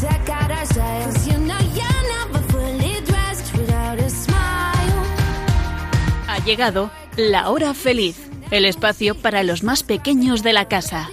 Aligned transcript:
check 0.00 0.28
out 0.28 0.50
our 0.50 0.66
style. 0.66 1.04
'Cause 1.04 1.26
you 1.26 1.38
know 1.38 1.58
you're 1.74 2.02
never 2.16 2.40
fully 2.50 3.00
dressed 3.02 3.52
without 3.56 3.98
a 4.00 4.10
smile. 4.10 5.02
Ha 6.28 6.38
llegado 6.44 6.90
la 7.16 7.48
hora 7.50 7.74
feliz, 7.74 8.16
el 8.50 8.64
espacio 8.64 9.14
para 9.14 9.42
los 9.42 9.62
más 9.62 9.82
pequeños 9.82 10.42
de 10.42 10.52
la 10.52 10.66
casa. 10.68 11.08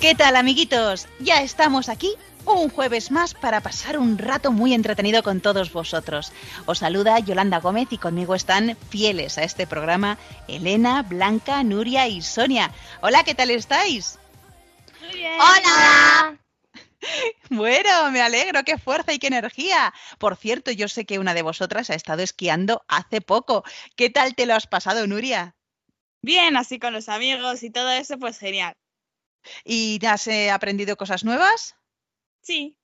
¿Qué 0.00 0.16
tal 0.16 0.34
amiguitos? 0.34 1.06
Ya 1.20 1.42
estamos 1.42 1.88
aquí 1.88 2.16
un 2.44 2.68
jueves 2.70 3.10
más 3.10 3.34
para 3.34 3.60
pasar 3.60 3.98
un 3.98 4.18
rato 4.18 4.52
muy 4.52 4.74
entretenido 4.74 5.22
con 5.22 5.40
todos 5.40 5.72
vosotros. 5.72 6.32
Os 6.66 6.78
saluda 6.78 7.18
Yolanda 7.18 7.60
Gómez 7.60 7.88
y 7.90 7.98
conmigo 7.98 8.34
están 8.34 8.76
fieles 8.90 9.38
a 9.38 9.44
este 9.44 9.66
programa 9.66 10.18
Elena, 10.48 11.02
Blanca, 11.02 11.62
Nuria 11.62 12.08
y 12.08 12.22
Sonia. 12.22 12.70
Hola, 13.00 13.24
¿qué 13.24 13.34
tal 13.34 13.50
estáis? 13.50 14.18
Hola. 15.38 16.38
Bueno, 17.50 18.12
me 18.12 18.22
alegro, 18.22 18.62
qué 18.62 18.78
fuerza 18.78 19.12
y 19.12 19.18
qué 19.18 19.26
energía. 19.26 19.92
Por 20.18 20.36
cierto, 20.36 20.70
yo 20.70 20.86
sé 20.86 21.04
que 21.04 21.18
una 21.18 21.34
de 21.34 21.42
vosotras 21.42 21.90
ha 21.90 21.96
estado 21.96 22.22
esquiando 22.22 22.84
hace 22.86 23.20
poco. 23.20 23.64
¿Qué 23.96 24.08
tal 24.08 24.36
te 24.36 24.46
lo 24.46 24.54
has 24.54 24.68
pasado, 24.68 25.04
Nuria? 25.08 25.56
Bien, 26.22 26.56
así 26.56 26.78
con 26.78 26.92
los 26.92 27.08
amigos 27.08 27.64
y 27.64 27.70
todo 27.70 27.90
eso, 27.90 28.18
pues 28.18 28.38
genial. 28.38 28.74
¿Y 29.64 29.98
has 30.06 30.28
eh, 30.28 30.52
aprendido 30.52 30.96
cosas 30.96 31.24
nuevas? 31.24 31.74
Sí. 32.42 32.76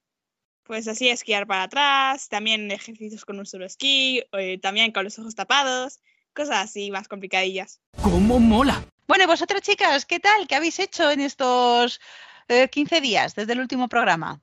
Pues 0.63 0.87
así 0.87 1.09
esquiar 1.09 1.47
para 1.47 1.65
atrás, 1.65 2.29
también 2.29 2.71
ejercicios 2.71 3.25
con 3.25 3.39
un 3.39 3.47
solo 3.47 3.65
esquí, 3.65 4.23
eh, 4.33 4.59
también 4.59 4.93
con 4.93 5.05
los 5.05 5.19
ojos 5.19 5.35
tapados, 5.35 6.01
cosas 6.35 6.65
así 6.65 6.91
más 6.91 7.09
complicadillas. 7.09 7.81
¡Cómo 8.03 8.39
mola! 8.39 8.85
Bueno, 9.07 9.25
y 9.25 9.27
vosotras 9.27 9.63
chicas, 9.63 10.05
¿qué 10.05 10.21
tal? 10.21 10.47
¿Qué 10.47 10.55
habéis 10.55 10.79
hecho 10.79 11.11
en 11.11 11.21
estos 11.21 12.01
eh, 12.49 12.69
15 12.69 13.01
días 13.01 13.35
desde 13.35 13.55
el 13.55 13.61
último 13.61 13.89
programa? 13.89 14.43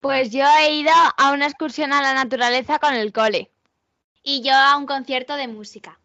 Pues 0.00 0.30
yo 0.32 0.46
he 0.58 0.74
ido 0.76 0.92
a 1.18 1.32
una 1.32 1.46
excursión 1.46 1.92
a 1.92 2.00
la 2.00 2.14
naturaleza 2.14 2.78
con 2.78 2.94
el 2.94 3.12
cole. 3.12 3.50
Y 4.22 4.42
yo 4.42 4.54
a 4.54 4.76
un 4.78 4.86
concierto 4.86 5.36
de 5.36 5.48
música. 5.48 6.00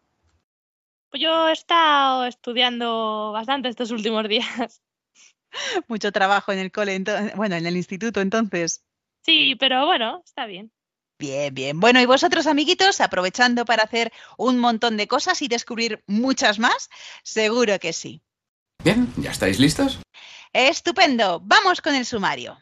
Pues 1.08 1.22
yo 1.22 1.48
he 1.48 1.52
estado 1.52 2.26
estudiando 2.26 3.32
bastante 3.32 3.70
estos 3.70 3.90
últimos 3.90 4.28
días. 4.28 4.82
Mucho 5.88 6.12
trabajo 6.12 6.52
en 6.52 6.58
el 6.58 6.72
cole, 6.72 7.02
bueno, 7.34 7.56
en 7.56 7.66
el 7.66 7.76
instituto 7.76 8.20
entonces. 8.20 8.82
Sí, 9.22 9.56
pero 9.58 9.86
bueno, 9.86 10.22
está 10.24 10.46
bien. 10.46 10.70
Bien, 11.18 11.54
bien. 11.54 11.80
Bueno, 11.80 12.00
y 12.00 12.06
vosotros, 12.06 12.46
amiguitos, 12.46 13.00
aprovechando 13.00 13.64
para 13.64 13.84
hacer 13.84 14.12
un 14.36 14.58
montón 14.58 14.96
de 14.96 15.08
cosas 15.08 15.40
y 15.40 15.48
descubrir 15.48 16.02
muchas 16.06 16.58
más, 16.58 16.90
seguro 17.22 17.78
que 17.78 17.92
sí. 17.92 18.22
Bien, 18.84 19.12
¿ya 19.16 19.30
estáis 19.30 19.58
listos? 19.58 19.98
Estupendo. 20.52 21.40
Vamos 21.42 21.80
con 21.80 21.94
el 21.94 22.04
sumario. 22.04 22.58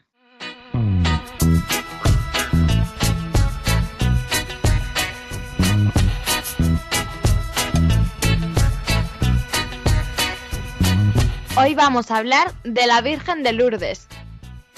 Hoy 11.57 11.73
vamos 11.73 12.11
a 12.11 12.17
hablar 12.17 12.53
de 12.65 12.85
la 12.85 12.99
Virgen 12.99 13.41
de 13.41 13.53
Lourdes. 13.53 14.09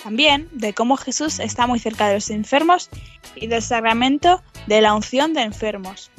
También 0.03 0.47
de 0.51 0.75
cómo 0.75 0.95
Jesús 0.95 1.39
está 1.39 1.65
muy 1.65 1.79
cerca 1.79 2.07
de 2.07 2.15
los 2.15 2.29
enfermos 2.29 2.91
y 3.35 3.47
del 3.47 3.63
sacramento 3.63 4.43
de 4.67 4.81
la 4.81 4.93
unción 4.93 5.33
de 5.33 5.41
enfermos. 5.41 6.11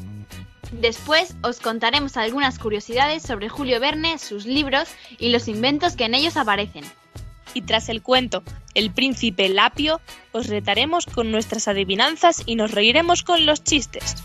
Después 0.73 1.37
os 1.43 1.61
contaremos 1.61 2.17
algunas 2.17 2.59
curiosidades 2.59 3.23
sobre 3.23 3.49
Julio 3.49 3.79
Verne, 3.79 4.19
sus 4.19 4.47
libros 4.47 4.89
y 5.17 5.29
los 5.29 5.47
inventos 5.47 5.95
que 5.95 6.07
en 6.07 6.17
ellos 6.17 6.37
aparecen. 6.37 6.85
Y 7.55 7.63
tras 7.63 7.89
el 7.89 8.03
cuento 8.03 8.43
El 8.75 8.91
príncipe 8.91 9.49
Lapio, 9.49 10.01
os 10.33 10.49
retaremos 10.49 11.07
con 11.07 11.31
nuestras 11.31 11.69
adivinanzas 11.69 12.43
y 12.47 12.57
nos 12.57 12.73
reiremos 12.73 13.23
con 13.23 13.47
los 13.47 13.63
chistes. 13.63 14.17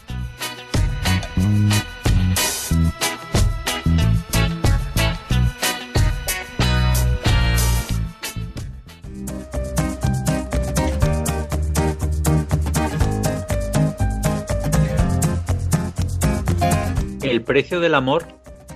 El 17.33 17.41
precio 17.41 17.79
del 17.79 17.95
amor 17.95 18.27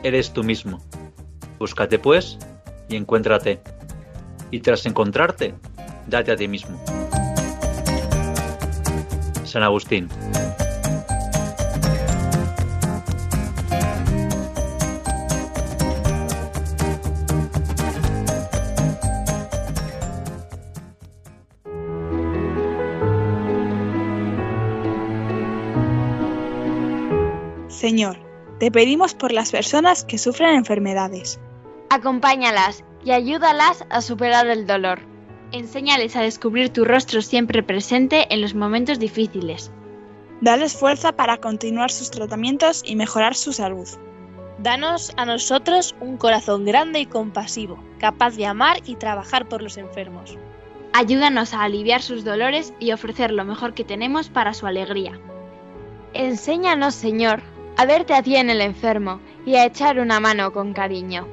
eres 0.01 0.34
tú 0.34 0.44
mismo. 0.44 0.84
Búscate 1.59 2.00
pues 2.00 2.40
y 2.90 2.95
encuéntrate. 2.95 3.59
Y 4.50 4.62
tras 4.62 4.88
encontrarte, 4.88 5.53
date 6.07 6.31
a 6.31 6.35
ti 6.35 6.47
mismo. 6.47 6.84
San 9.44 9.62
Agustín. 9.62 10.09
Te 28.59 28.72
pedimos 28.72 29.13
por 29.13 29.31
las 29.31 29.51
personas 29.51 30.03
que 30.03 30.18
sufren 30.18 30.56
enfermedades. 30.56 31.40
Acompáñalas 31.90 32.84
y 33.03 33.12
ayúdalas 33.12 33.85
a 33.90 34.01
superar 34.01 34.47
el 34.47 34.66
dolor. 34.66 35.00
Enséñales 35.51 36.16
a 36.16 36.22
descubrir 36.22 36.69
tu 36.69 36.84
rostro 36.84 37.22
siempre 37.22 37.63
presente 37.63 38.34
en 38.34 38.41
los 38.41 38.56
momentos 38.56 39.00
difíciles. 39.00 39.72
Dales 40.41 40.73
fuerza 40.73 41.13
para 41.13 41.38
continuar 41.38 41.91
sus 41.91 42.12
tratamientos 42.12 42.81
y 42.85 42.95
mejorar 42.95 43.35
su 43.35 43.53
salud. 43.53 43.88
Danos 44.59 45.13
a 45.18 45.25
nosotros 45.25 45.95
un 46.01 46.18
corazón 46.18 46.66
grande 46.66 47.00
y 47.00 47.06
compasivo, 47.06 47.79
capaz 48.00 48.35
de 48.35 48.47
amar 48.47 48.81
y 48.85 48.95
trabajar 48.95 49.47
por 49.47 49.62
los 49.62 49.78
enfermos. 49.78 50.38
Ayúdanos 50.94 51.53
a 51.53 51.63
aliviar 51.63 52.01
sus 52.01 52.24
dolores 52.24 52.74
y 52.79 52.91
ofrecer 52.91 53.31
lo 53.31 53.45
mejor 53.45 53.74
que 53.74 53.84
tenemos 53.84 54.29
para 54.29 54.53
su 54.53 54.66
alegría. 54.66 55.19
Enséñanos, 56.13 56.95
Señor, 56.95 57.41
a 57.77 57.85
verte 57.85 58.13
a 58.15 58.23
ti 58.23 58.35
en 58.35 58.49
el 58.49 58.61
enfermo 58.61 59.21
y 59.45 59.55
a 59.55 59.65
echar 59.65 59.99
una 59.99 60.19
mano 60.19 60.51
con 60.51 60.73
cariño. 60.73 61.27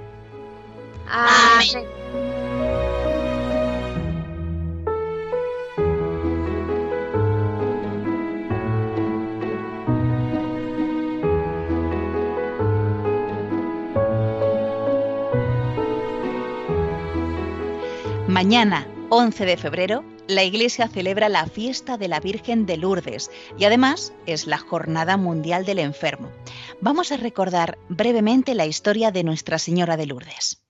Mañana, 18.29 18.87
11 19.09 19.47
de 19.47 19.57
febrero, 19.57 20.05
la 20.29 20.43
Iglesia 20.43 20.89
celebra 20.89 21.29
la 21.29 21.47
fiesta 21.47 21.99
de 21.99 22.09
la 22.09 22.21
Virgen 22.21 22.67
de 22.67 22.77
Lourdes 22.77 23.31
y 23.59 23.65
además 23.65 24.13
es 24.27 24.47
la 24.47 24.59
Jornada 24.59 25.17
Mundial 25.17 25.65
del 25.65 25.79
Enfermo. 25.79 26.33
Vamos 26.81 27.13
a 27.13 27.17
recordar 27.17 27.79
brevemente 27.89 28.55
la 28.55 28.67
historia 28.67 29.11
de 29.11 29.25
Nuestra 29.25 29.59
Señora 29.59 29.97
de 29.97 30.07
Lourdes. 30.07 30.63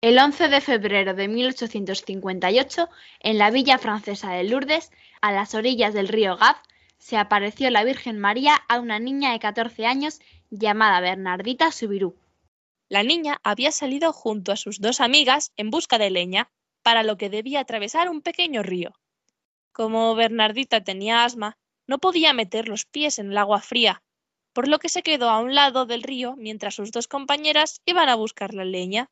El 0.00 0.18
11 0.18 0.48
de 0.48 0.60
febrero 0.60 1.14
de 1.14 1.26
1858, 1.28 2.88
en 3.20 3.36
la 3.36 3.50
villa 3.50 3.78
francesa 3.78 4.32
de 4.32 4.44
Lourdes, 4.44 4.92
a 5.20 5.32
las 5.32 5.54
orillas 5.54 5.92
del 5.92 6.08
río 6.08 6.36
Gaf, 6.36 6.58
se 6.98 7.16
apareció 7.16 7.68
la 7.70 7.84
Virgen 7.84 8.18
María 8.18 8.54
a 8.68 8.80
una 8.80 8.98
niña 8.98 9.32
de 9.32 9.40
14 9.40 9.86
años 9.86 10.20
llamada 10.50 11.00
Bernardita 11.00 11.72
Subirú. 11.72 12.16
La 12.88 13.02
niña 13.02 13.40
había 13.42 13.70
salido 13.70 14.12
junto 14.12 14.52
a 14.52 14.56
sus 14.56 14.80
dos 14.80 15.00
amigas 15.00 15.52
en 15.56 15.70
busca 15.70 15.98
de 15.98 16.10
leña, 16.10 16.48
para 16.88 17.02
lo 17.02 17.18
que 17.18 17.28
debía 17.28 17.60
atravesar 17.60 18.08
un 18.08 18.22
pequeño 18.22 18.62
río. 18.62 18.94
Como 19.72 20.14
Bernardita 20.14 20.82
tenía 20.82 21.22
asma, 21.22 21.58
no 21.86 21.98
podía 21.98 22.32
meter 22.32 22.66
los 22.66 22.86
pies 22.86 23.18
en 23.18 23.30
el 23.30 23.36
agua 23.36 23.60
fría, 23.60 24.02
por 24.54 24.68
lo 24.68 24.78
que 24.78 24.88
se 24.88 25.02
quedó 25.02 25.28
a 25.28 25.38
un 25.40 25.54
lado 25.54 25.84
del 25.84 26.02
río 26.02 26.34
mientras 26.38 26.76
sus 26.76 26.90
dos 26.90 27.06
compañeras 27.06 27.82
iban 27.84 28.08
a 28.08 28.14
buscar 28.14 28.54
la 28.54 28.64
leña. 28.64 29.10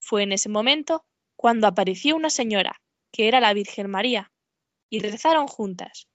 Fue 0.00 0.22
en 0.22 0.30
ese 0.30 0.48
momento 0.48 1.04
cuando 1.34 1.66
apareció 1.66 2.14
una 2.14 2.30
señora, 2.30 2.80
que 3.10 3.26
era 3.26 3.40
la 3.40 3.52
Virgen 3.52 3.90
María, 3.90 4.30
y 4.88 5.00
rezaron 5.00 5.48
juntas. 5.48 6.06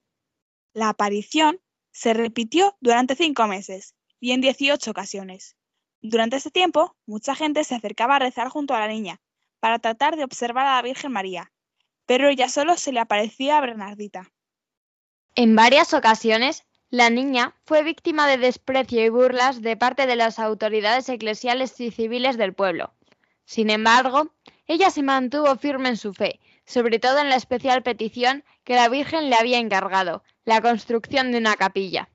La 0.71 0.87
aparición 0.87 1.59
se 1.91 2.13
repitió 2.13 2.77
durante 2.79 3.17
cinco 3.17 3.45
meses 3.45 3.93
y 4.21 4.31
en 4.31 4.39
18 4.39 4.89
ocasiones. 4.89 5.57
Durante 5.99 6.37
ese 6.37 6.49
tiempo, 6.49 6.95
mucha 7.05 7.35
gente 7.35 7.65
se 7.65 7.75
acercaba 7.75 8.15
a 8.15 8.19
rezar 8.19 8.47
junto 8.47 8.73
a 8.73 8.79
la 8.79 8.87
niña 8.87 9.19
para 9.67 9.79
tratar 9.79 10.15
de 10.15 10.23
observar 10.23 10.65
a 10.65 10.75
la 10.77 10.81
Virgen 10.81 11.11
María, 11.11 11.51
pero 12.05 12.29
ella 12.29 12.47
solo 12.47 12.77
se 12.77 12.93
le 12.93 13.01
aparecía 13.01 13.57
a 13.57 13.59
Bernardita. 13.59 14.31
En 15.35 15.57
varias 15.57 15.93
ocasiones, 15.93 16.63
la 16.89 17.09
niña 17.09 17.53
fue 17.65 17.83
víctima 17.83 18.29
de 18.29 18.37
desprecio 18.37 19.03
y 19.03 19.09
burlas 19.09 19.61
de 19.61 19.75
parte 19.75 20.07
de 20.07 20.15
las 20.15 20.39
autoridades 20.39 21.09
eclesiales 21.09 21.77
y 21.81 21.91
civiles 21.91 22.37
del 22.37 22.53
pueblo. 22.53 22.93
Sin 23.43 23.69
embargo, 23.69 24.33
ella 24.67 24.89
se 24.89 25.03
mantuvo 25.03 25.53
firme 25.57 25.89
en 25.89 25.97
su 25.97 26.13
fe, 26.13 26.39
sobre 26.65 26.97
todo 26.97 27.19
en 27.19 27.27
la 27.27 27.35
especial 27.35 27.83
petición 27.83 28.45
que 28.63 28.75
la 28.75 28.87
Virgen 28.87 29.29
le 29.29 29.35
había 29.35 29.57
encargado, 29.57 30.23
la 30.45 30.61
construcción 30.61 31.33
de 31.33 31.39
una 31.39 31.57
capilla. 31.57 32.07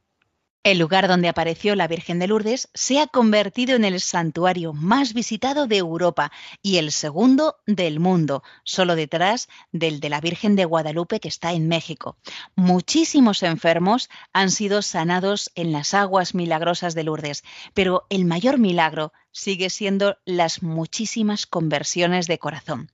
El 0.65 0.79
lugar 0.79 1.09
donde 1.09 1.29
apareció 1.29 1.75
la 1.75 1.89
Virgen 1.89 2.21
de 2.21 2.29
Lourdes 2.29 2.69
se 2.73 3.01
ha 3.01 3.09
convertido 3.09 3.75
en 3.75 3.85
el 3.85 4.01
santuario 4.01 4.73
más 4.73 5.13
visitado 5.13 5.67
de 5.67 5.79
Europa 5.79 6.31
y 6.63 6.77
el 6.77 6.93
segundo 6.93 7.57
del 7.67 7.99
mundo, 7.99 8.45
solo 8.63 8.95
detrás 8.95 9.49
del 9.73 9.99
de 9.99 10.09
la 10.09 10.21
Virgen 10.21 10.55
de 10.55 10.65
Guadalupe 10.65 11.19
que 11.19 11.27
está 11.27 11.53
en 11.53 11.67
México. 11.67 12.17
Muchísimos 12.55 13.43
enfermos 13.43 14.09
han 14.33 14.53
sido 14.53 14.83
sanados 14.83 15.51
en 15.57 15.73
las 15.73 15.95
aguas 15.95 16.33
milagrosas 16.33 16.95
de 16.95 17.03
Lourdes, 17.03 17.43
pero 17.75 18.07
el 18.09 18.25
mayor 18.25 18.59
milagro 18.59 19.13
sigue 19.33 19.71
siendo 19.71 20.19
las 20.25 20.63
muchísimas 20.63 21.47
conversiones 21.47 22.27
de 22.27 22.39
corazón. 22.39 22.91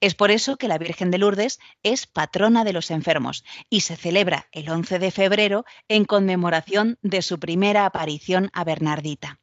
Es 0.00 0.14
por 0.14 0.30
eso 0.30 0.56
que 0.56 0.68
la 0.68 0.78
Virgen 0.78 1.10
de 1.10 1.18
Lourdes 1.18 1.58
es 1.82 2.06
patrona 2.06 2.64
de 2.64 2.72
los 2.72 2.90
enfermos 2.90 3.44
y 3.68 3.80
se 3.80 3.96
celebra 3.96 4.48
el 4.52 4.70
11 4.70 4.98
de 4.98 5.10
febrero 5.10 5.64
en 5.88 6.04
conmemoración 6.04 6.98
de 7.02 7.22
su 7.22 7.38
primera 7.38 7.84
aparición 7.84 8.50
a 8.52 8.64
Bernardita. 8.64 9.40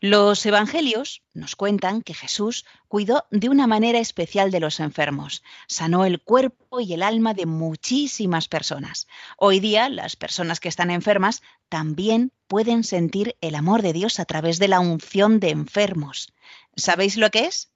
Los 0.00 0.44
evangelios 0.46 1.22
nos 1.34 1.56
cuentan 1.56 2.02
que 2.02 2.14
Jesús 2.14 2.64
cuidó 2.88 3.26
de 3.30 3.48
una 3.48 3.66
manera 3.66 3.98
especial 3.98 4.50
de 4.50 4.60
los 4.60 4.80
enfermos, 4.80 5.42
sanó 5.68 6.04
el 6.04 6.20
cuerpo 6.20 6.80
y 6.80 6.92
el 6.92 7.02
alma 7.02 7.34
de 7.34 7.46
muchísimas 7.46 8.48
personas. 8.48 9.06
Hoy 9.36 9.60
día 9.60 9.88
las 9.88 10.16
personas 10.16 10.60
que 10.60 10.68
están 10.68 10.90
enfermas 10.90 11.42
también 11.68 12.32
pueden 12.46 12.84
sentir 12.84 13.36
el 13.40 13.54
amor 13.54 13.82
de 13.82 13.92
Dios 13.92 14.20
a 14.20 14.24
través 14.24 14.58
de 14.58 14.68
la 14.68 14.80
unción 14.80 15.40
de 15.40 15.50
enfermos. 15.50 16.32
¿Sabéis 16.76 17.16
lo 17.16 17.30
que 17.30 17.46
es? 17.46 17.72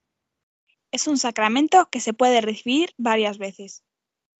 Es 0.91 1.07
un 1.07 1.17
sacramento 1.17 1.89
que 1.89 1.99
se 1.99 2.13
puede 2.13 2.41
recibir 2.41 2.93
varias 2.97 3.37
veces. 3.37 3.83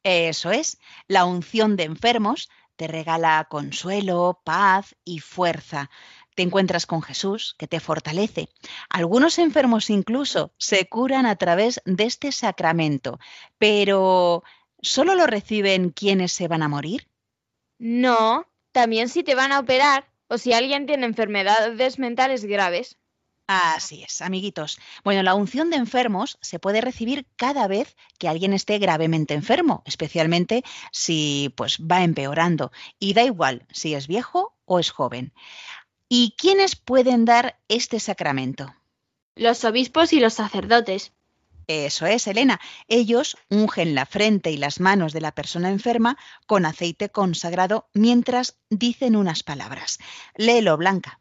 Eso 0.03 0.51
es, 0.51 0.77
la 1.07 1.25
unción 1.25 1.75
de 1.75 1.83
enfermos 1.83 2.49
te 2.77 2.87
regala 2.87 3.47
consuelo, 3.49 4.39
paz 4.45 4.95
y 5.03 5.19
fuerza 5.19 5.89
te 6.37 6.43
encuentras 6.43 6.85
con 6.85 7.01
Jesús, 7.01 7.55
que 7.57 7.67
te 7.67 7.79
fortalece. 7.79 8.47
Algunos 8.89 9.39
enfermos 9.39 9.89
incluso 9.89 10.53
se 10.59 10.87
curan 10.87 11.25
a 11.25 11.35
través 11.35 11.81
de 11.85 12.03
este 12.03 12.31
sacramento, 12.31 13.17
pero 13.57 14.43
¿solo 14.79 15.15
lo 15.15 15.25
reciben 15.25 15.89
quienes 15.89 16.31
se 16.31 16.47
van 16.47 16.61
a 16.61 16.67
morir? 16.67 17.09
No, 17.79 18.45
también 18.71 19.09
si 19.09 19.23
te 19.23 19.33
van 19.33 19.51
a 19.51 19.59
operar 19.59 20.11
o 20.27 20.37
si 20.37 20.53
alguien 20.53 20.85
tiene 20.85 21.07
enfermedades 21.07 21.97
mentales 21.97 22.45
graves. 22.45 22.99
Así 23.47 24.03
es, 24.03 24.21
amiguitos. 24.21 24.77
Bueno, 25.03 25.23
la 25.23 25.33
unción 25.33 25.71
de 25.71 25.77
enfermos 25.77 26.37
se 26.41 26.59
puede 26.59 26.81
recibir 26.81 27.25
cada 27.35 27.67
vez 27.67 27.95
que 28.19 28.27
alguien 28.27 28.53
esté 28.53 28.77
gravemente 28.77 29.33
enfermo, 29.33 29.81
especialmente 29.87 30.63
si 30.91 31.51
pues 31.57 31.79
va 31.79 32.03
empeorando 32.03 32.71
y 32.99 33.13
da 33.13 33.23
igual 33.23 33.65
si 33.71 33.95
es 33.95 34.05
viejo 34.05 34.55
o 34.65 34.77
es 34.77 34.91
joven. 34.91 35.33
¿Y 36.09 36.35
quiénes 36.37 36.75
pueden 36.75 37.25
dar 37.25 37.59
este 37.67 37.99
sacramento? 37.99 38.73
Los 39.35 39.65
obispos 39.65 40.13
y 40.13 40.19
los 40.19 40.35
sacerdotes. 40.35 41.11
Eso 41.67 42.05
es, 42.05 42.27
Elena. 42.27 42.61
Ellos 42.87 43.37
ungen 43.49 43.93
la 43.93 44.05
frente 44.05 44.51
y 44.51 44.57
las 44.57 44.79
manos 44.79 45.11
de 45.11 45.19
la 45.19 45.33
persona 45.33 45.69
enferma 45.69 46.17
con 46.45 46.65
aceite 46.65 47.09
consagrado 47.09 47.89
mientras 47.93 48.57
dicen 48.69 49.17
unas 49.17 49.43
palabras. 49.43 49.99
Léelo, 50.35 50.77
Blanca. 50.77 51.19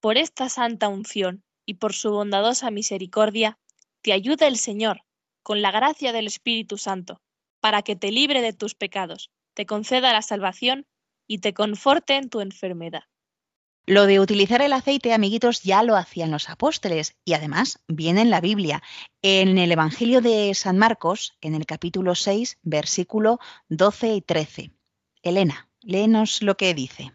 Por 0.00 0.18
esta 0.18 0.50
santa 0.50 0.88
unción 0.88 1.42
y 1.64 1.74
por 1.74 1.94
su 1.94 2.10
bondadosa 2.10 2.70
misericordia, 2.70 3.58
te 4.02 4.12
ayuda 4.12 4.46
el 4.46 4.58
Señor, 4.58 5.02
con 5.42 5.62
la 5.62 5.70
gracia 5.70 6.12
del 6.12 6.26
Espíritu 6.26 6.76
Santo, 6.76 7.22
para 7.60 7.82
que 7.82 7.96
te 7.96 8.12
libre 8.12 8.42
de 8.42 8.52
tus 8.52 8.74
pecados, 8.74 9.30
te 9.54 9.64
conceda 9.66 10.12
la 10.12 10.22
salvación 10.22 10.86
y 11.26 11.38
te 11.38 11.54
conforte 11.54 12.16
en 12.16 12.28
tu 12.28 12.40
enfermedad. 12.40 13.04
Lo 13.90 14.06
de 14.06 14.20
utilizar 14.20 14.62
el 14.62 14.72
aceite, 14.72 15.12
amiguitos, 15.12 15.64
ya 15.64 15.82
lo 15.82 15.96
hacían 15.96 16.30
los 16.30 16.48
apóstoles 16.48 17.16
y 17.24 17.32
además 17.32 17.80
viene 17.88 18.20
en 18.20 18.30
la 18.30 18.40
Biblia. 18.40 18.84
En 19.20 19.58
el 19.58 19.72
Evangelio 19.72 20.20
de 20.20 20.54
San 20.54 20.78
Marcos, 20.78 21.36
en 21.40 21.56
el 21.56 21.66
capítulo 21.66 22.14
6, 22.14 22.58
versículo 22.62 23.40
12 23.68 24.14
y 24.14 24.20
13. 24.20 24.70
Elena, 25.24 25.68
léenos 25.80 26.40
lo 26.40 26.56
que 26.56 26.72
dice. 26.72 27.10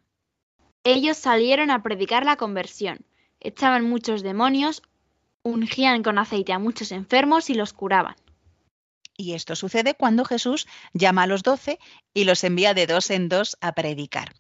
Ellos 0.83 1.15
salieron 1.15 1.71
a 1.71 1.81
predicar 1.81 2.25
la 2.25 2.35
conversión, 2.35 3.05
echaban 3.39 3.87
muchos 3.87 4.21
demonios, 4.21 4.81
ungían 5.43 6.03
con 6.03 6.17
aceite 6.17 6.51
a 6.51 6.59
muchos 6.59 6.91
enfermos 6.91 7.49
y 7.49 7.53
los 7.53 7.71
curaban. 7.71 8.17
Y 9.15 9.31
esto 9.31 9.55
sucede 9.55 9.93
cuando 9.93 10.25
Jesús 10.25 10.67
llama 10.93 11.23
a 11.23 11.27
los 11.27 11.41
doce 11.41 11.79
y 12.13 12.25
los 12.25 12.43
envía 12.43 12.73
de 12.73 12.85
dos 12.85 13.11
en 13.11 13.29
dos 13.29 13.55
a 13.61 13.71
predicar. 13.71 14.33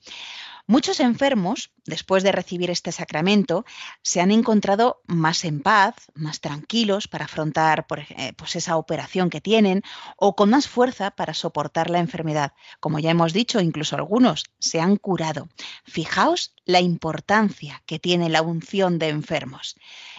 Muchos 0.67 0.99
enfermos, 0.99 1.71
después 1.85 2.23
de 2.23 2.31
recibir 2.31 2.71
este 2.71 2.91
sacramento, 2.91 3.65
se 4.01 4.19
han 4.19 4.31
encontrado 4.31 5.03
más 5.05 5.45
en 5.45 5.61
paz, 5.61 5.93
más 6.15 6.41
tranquilos 6.41 7.07
para 7.07 7.25
afrontar 7.25 7.85
por, 7.85 7.99
eh, 7.99 8.33
pues 8.35 8.55
esa 8.55 8.75
operación 8.75 9.29
que 9.29 9.41
tienen 9.41 9.83
o 10.17 10.35
con 10.35 10.49
más 10.49 10.67
fuerza 10.67 11.11
para 11.11 11.35
soportar 11.35 11.91
la 11.91 11.99
enfermedad. 11.99 12.53
Como 12.79 12.97
ya 12.97 13.11
hemos 13.11 13.31
dicho, 13.31 13.59
incluso 13.59 13.95
algunos 13.95 14.45
se 14.57 14.79
han 14.79 14.97
curado. 14.97 15.49
Fijaos 15.83 16.55
la 16.65 16.81
importancia 16.81 17.83
que 17.85 17.99
tiene 17.99 18.29
la 18.29 18.41
unción 18.41 18.97
de 18.97 19.09
enfermos. 19.09 19.75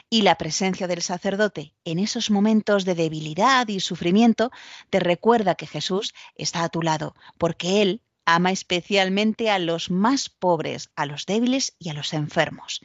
Y 0.08 0.22
la 0.22 0.36
presencia 0.36 0.86
del 0.86 1.02
sacerdote 1.02 1.74
en 1.84 1.98
esos 1.98 2.30
momentos 2.30 2.84
de 2.84 2.94
debilidad 2.94 3.66
y 3.66 3.80
sufrimiento 3.80 4.52
te 4.90 5.00
recuerda 5.00 5.56
que 5.56 5.66
Jesús 5.66 6.14
está 6.36 6.62
a 6.62 6.68
tu 6.68 6.82
lado, 6.82 7.16
porque 7.36 7.82
Él 7.82 8.00
ama 8.26 8.50
especialmente 8.50 9.50
a 9.50 9.58
los 9.58 9.90
más 9.90 10.28
pobres, 10.28 10.90
a 10.96 11.06
los 11.06 11.24
débiles 11.24 11.74
y 11.78 11.88
a 11.88 11.94
los 11.94 12.12
enfermos. 12.12 12.82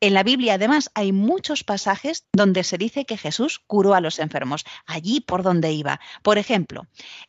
En 0.00 0.14
la 0.14 0.22
Biblia, 0.22 0.54
además, 0.54 0.90
hay 0.94 1.12
muchos 1.12 1.64
pasajes 1.64 2.26
donde 2.32 2.64
se 2.64 2.78
dice 2.78 3.04
que 3.04 3.16
Jesús 3.16 3.60
curó 3.66 3.94
a 3.94 4.00
los 4.00 4.18
enfermos, 4.18 4.64
allí 4.86 5.20
por 5.20 5.42
donde 5.42 5.72
iba. 5.72 6.00
Por 6.22 6.38
ejemplo, 6.38 6.86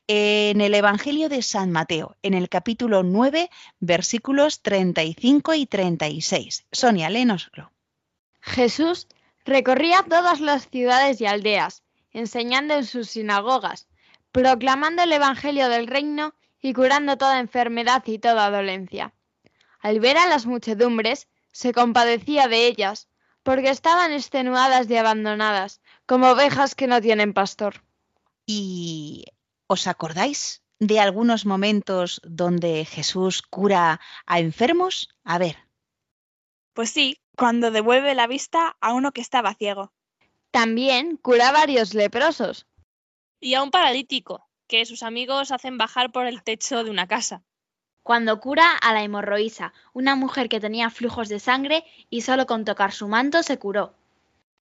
en 0.07 0.61
el 0.61 0.73
Evangelio 0.73 1.27
de 1.29 1.41
San 1.41 1.71
Mateo, 1.71 2.15
en 2.21 2.33
el 2.33 2.49
capítulo 2.49 3.03
9, 3.03 3.49
versículos 3.79 4.61
35 4.61 5.53
y 5.55 5.65
36. 5.65 6.65
Sonia, 6.71 7.09
léenoslo. 7.09 7.71
Jesús 8.41 9.07
recorría 9.43 10.03
todas 10.07 10.39
las 10.39 10.69
ciudades 10.69 11.19
y 11.21 11.25
aldeas, 11.25 11.83
enseñando 12.11 12.75
en 12.75 12.85
sus 12.85 13.09
sinagogas, 13.09 13.87
proclamando 14.31 15.03
el 15.03 15.11
Evangelio 15.13 15.69
del 15.69 15.87
reino 15.87 16.33
y 16.65 16.73
curando 16.73 17.15
toda 17.15 17.39
enfermedad 17.39 18.01
y 18.07 18.17
toda 18.17 18.49
dolencia. 18.49 19.13
Al 19.81 19.99
ver 19.99 20.17
a 20.17 20.25
las 20.25 20.47
muchedumbres, 20.47 21.27
se 21.51 21.73
compadecía 21.73 22.47
de 22.47 22.65
ellas, 22.65 23.07
porque 23.43 23.69
estaban 23.69 24.11
extenuadas 24.11 24.89
y 24.89 24.97
abandonadas, 24.97 25.79
como 26.07 26.31
ovejas 26.31 26.73
que 26.73 26.87
no 26.87 26.99
tienen 27.01 27.33
pastor. 27.33 27.83
¿Y 28.47 29.25
os 29.67 29.85
acordáis 29.85 30.63
de 30.79 30.99
algunos 30.99 31.45
momentos 31.45 32.19
donde 32.23 32.83
Jesús 32.85 33.43
cura 33.43 34.01
a 34.25 34.39
enfermos? 34.39 35.09
A 35.23 35.37
ver. 35.37 35.57
Pues 36.73 36.89
sí, 36.89 37.21
cuando 37.37 37.69
devuelve 37.69 38.15
la 38.15 38.25
vista 38.25 38.75
a 38.81 38.93
uno 38.93 39.11
que 39.11 39.21
estaba 39.21 39.53
ciego. 39.53 39.93
También 40.49 41.17
cura 41.17 41.49
a 41.49 41.51
varios 41.51 41.93
leprosos. 41.93 42.65
Y 43.39 43.53
a 43.53 43.61
un 43.61 43.69
paralítico, 43.69 44.44
que 44.67 44.85
sus 44.85 45.03
amigos 45.03 45.51
hacen 45.51 45.77
bajar 45.77 46.11
por 46.11 46.25
el 46.25 46.43
techo 46.43 46.83
de 46.83 46.89
una 46.91 47.07
casa. 47.07 47.43
Cuando 48.03 48.39
cura 48.39 48.71
a 48.71 48.93
la 48.93 49.03
hemorroísa, 49.03 49.73
una 49.93 50.15
mujer 50.15 50.47
que 50.47 50.59
tenía 50.59 50.89
flujos 50.89 51.27
de 51.27 51.39
sangre 51.39 51.83
y 52.09 52.21
solo 52.21 52.45
con 52.45 52.63
tocar 52.63 52.91
su 52.91 53.07
manto 53.07 53.41
se 53.41 53.57
curó. 53.57 53.95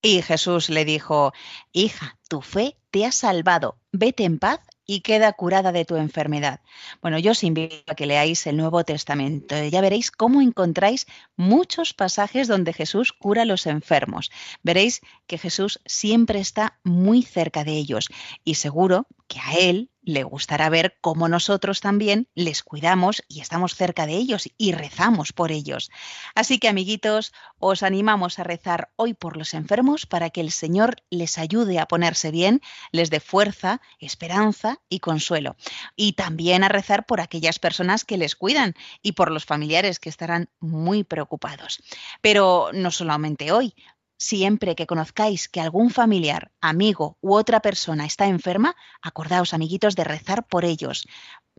Y 0.01 0.21
Jesús 0.21 0.69
le 0.69 0.85
dijo, 0.85 1.33
Hija, 1.71 2.17
tu 2.27 2.41
fe 2.41 2.77
te 2.91 3.05
ha 3.05 3.11
salvado, 3.11 3.77
vete 3.91 4.23
en 4.23 4.39
paz 4.39 4.59
y 4.85 5.01
queda 5.01 5.33
curada 5.33 5.71
de 5.71 5.85
tu 5.85 5.95
enfermedad. 5.95 6.61
Bueno, 7.01 7.17
yo 7.17 7.31
os 7.31 7.43
invito 7.43 7.91
a 7.91 7.95
que 7.95 8.05
leáis 8.05 8.45
el 8.47 8.57
Nuevo 8.57 8.83
Testamento. 8.83 9.55
Ya 9.63 9.81
veréis 9.81 10.11
cómo 10.11 10.41
encontráis 10.41 11.07
muchos 11.35 11.93
pasajes 11.93 12.47
donde 12.47 12.73
Jesús 12.73 13.13
cura 13.13 13.43
a 13.43 13.45
los 13.45 13.65
enfermos. 13.65 14.31
Veréis 14.63 15.01
que 15.27 15.37
Jesús 15.37 15.81
siempre 15.85 16.39
está 16.39 16.79
muy 16.83 17.23
cerca 17.23 17.63
de 17.63 17.73
ellos 17.73 18.09
y 18.43 18.55
seguro 18.55 19.07
que 19.27 19.39
a 19.39 19.53
él 19.53 19.89
le 20.05 20.23
gustará 20.23 20.69
ver 20.69 20.97
cómo 21.01 21.27
nosotros 21.27 21.81
también 21.81 22.29
les 22.35 22.63
cuidamos 22.63 23.23
y 23.27 23.41
estamos 23.41 23.75
cerca 23.75 24.05
de 24.05 24.13
ellos 24.13 24.47
y 24.57 24.71
rezamos 24.71 25.33
por 25.33 25.51
ellos. 25.51 25.91
Así 26.35 26.59
que, 26.59 26.69
amiguitos, 26.69 27.33
os 27.59 27.83
animamos 27.83 28.39
a 28.39 28.43
rezar 28.43 28.91
hoy 28.95 29.13
por 29.13 29.35
los 29.35 29.53
enfermos 29.53 30.05
para 30.05 30.29
que 30.29 30.41
el 30.41 30.51
Señor 30.51 30.97
les 31.09 31.37
ayude 31.37 31.79
a 31.79 31.87
ponerse 31.87 32.31
bien, 32.31 32.61
les 32.91 33.09
dé 33.09 33.19
fuerza, 33.19 33.81
esperanza 33.99 34.79
y 34.89 34.99
consuelo. 34.99 35.55
Y 35.95 36.13
también 36.13 36.63
a 36.63 36.69
rezar 36.69 37.05
por 37.05 37.19
aquellas 37.19 37.59
personas 37.59 38.05
que 38.05 38.17
les 38.17 38.35
cuidan 38.35 38.75
y 39.01 39.13
por 39.13 39.31
los 39.31 39.45
familiares 39.45 39.99
que 39.99 40.09
estarán 40.09 40.49
muy 40.59 41.03
preocupados. 41.03 41.81
Pero 42.21 42.69
no 42.73 42.91
solamente 42.91 43.51
hoy, 43.51 43.73
Siempre 44.17 44.75
que 44.75 44.87
conozcáis 44.87 45.49
que 45.49 45.59
algún 45.59 45.89
familiar, 45.89 46.51
amigo 46.61 47.17
u 47.21 47.35
otra 47.35 47.59
persona 47.59 48.05
está 48.05 48.27
enferma, 48.27 48.75
acordaos, 49.01 49.53
amiguitos, 49.53 49.95
de 49.95 50.05
rezar 50.05 50.47
por 50.47 50.63
ellos. 50.63 51.07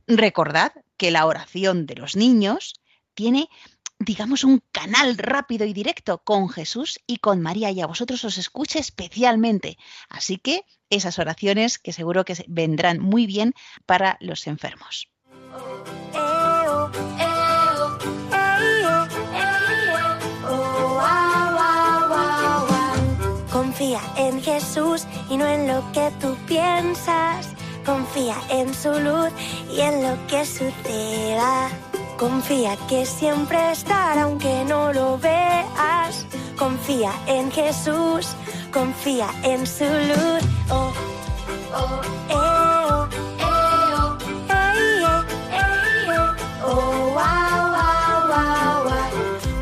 Recordad 0.06 0.72
que 0.96 1.10
la 1.10 1.26
oración 1.26 1.86
de 1.86 1.96
los 1.96 2.16
niños 2.16 2.80
tiene, 3.14 3.48
digamos, 3.98 4.42
un 4.44 4.62
canal 4.72 5.18
rápido 5.18 5.66
y 5.66 5.74
directo 5.74 6.18
con 6.18 6.48
Jesús 6.48 6.98
y 7.06 7.18
con 7.18 7.42
María 7.42 7.70
y 7.70 7.80
a 7.80 7.86
vosotros 7.86 8.24
os 8.24 8.38
escucha 8.38 8.78
especialmente. 8.78 9.76
Así 10.08 10.38
que 10.38 10.64
esas 10.88 11.18
oraciones 11.18 11.78
que 11.78 11.92
seguro 11.92 12.24
que 12.24 12.42
vendrán 12.48 13.00
muy 13.00 13.26
bien 13.26 13.52
para 13.84 14.16
los 14.20 14.46
enfermos. 14.46 15.08
Confía 23.78 24.00
en 24.16 24.42
Jesús 24.42 25.06
y 25.28 25.36
no 25.36 25.44
en 25.44 25.68
lo 25.68 25.82
que 25.92 26.10
tú 26.18 26.34
piensas. 26.46 27.50
Confía 27.84 28.34
en 28.48 28.72
su 28.72 28.88
luz 28.88 29.28
y 29.70 29.82
en 29.82 30.02
lo 30.02 30.16
que 30.28 30.46
suceda. 30.46 31.68
Confía 32.16 32.74
que 32.88 33.04
siempre 33.04 33.72
estará 33.72 34.22
aunque 34.22 34.64
no 34.64 34.94
lo 34.94 35.18
veas. 35.18 36.24
Confía 36.56 37.12
en 37.26 37.52
Jesús, 37.52 38.28
confía 38.72 39.28
en 39.42 39.66
su 39.66 39.84
luz. 39.84 40.42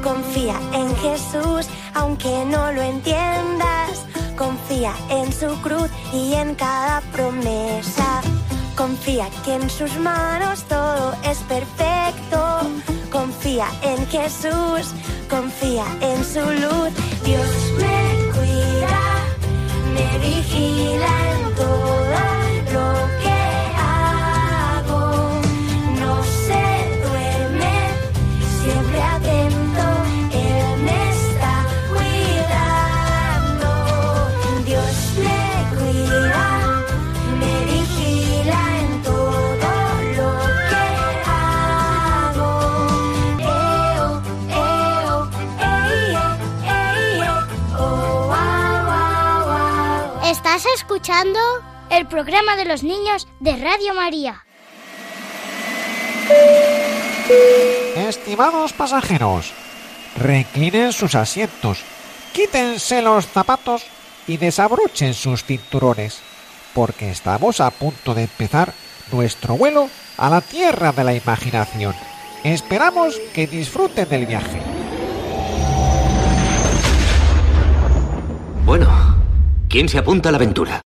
Confía 0.05 0.55
en 0.73 0.97
Jesús, 0.99 1.67
aunque 1.95 2.45
no 2.45 2.71
lo 2.71 2.81
entiendas. 2.81 3.54
Confía 4.75 4.97
en 5.09 5.33
su 5.33 5.55
cruz 5.63 5.89
y 6.13 6.35
en 6.35 6.57
cada 6.57 7.01
promesa. 7.13 8.23
Confía 8.75 9.29
que 9.45 9.55
en 9.55 9.71
sus 9.71 9.97
manos 10.01 10.65
todo 10.65 11.15
es 11.23 11.39
perfecto. 11.47 12.63
Confía 13.09 13.69
en 13.83 14.05
Jesús, 14.09 14.93
confía 15.31 15.85
en 16.01 16.25
su 16.25 16.41
luz. 16.41 16.91
Dios 17.25 17.51
me 17.79 18.33
cuida, 18.33 18.99
me 19.95 20.19
vigila 20.19 21.13
en 21.35 21.55
todo 21.55 21.95
lo 22.73 22.89
que 23.21 23.24
escuchando 50.95 51.41
el 51.91 52.07
programa 52.07 52.55
de 52.55 52.67
los 52.67 52.85
niños 52.85 53.27
de 53.41 53.57
Radio 53.57 53.95
María. 53.95 54.45
Estimados 57.97 58.73
pasajeros, 58.73 59.53
reclinen 60.17 60.93
sus 60.93 61.17
asientos, 61.17 61.81
quítense 62.33 63.03
los 63.03 63.27
zapatos 63.27 63.83
y 64.29 64.37
desabrochen 64.37 65.15
sus 65.15 65.43
cinturones, 65.43 66.21
porque 66.75 67.11
estamos 67.11 67.61
a 67.61 67.73
punto 67.73 68.15
de 68.15 68.23
empezar 68.23 68.73
nuestro 69.11 69.57
vuelo 69.57 69.91
a 70.17 70.31
la 70.31 70.43
tierra 70.43 70.93
de 70.93 71.03
la 71.03 71.15
imaginación. 71.15 71.97
Esperamos 72.45 73.19
que 73.35 73.49
disfruten 73.49 74.09
del 74.09 74.27
viaje. 74.27 74.63
Bueno, 78.65 79.14
¿quién 79.75 79.89
se 79.89 79.99
apunta 79.99 80.29
a 80.29 80.31
la 80.31 80.37
aventura? 80.37 80.83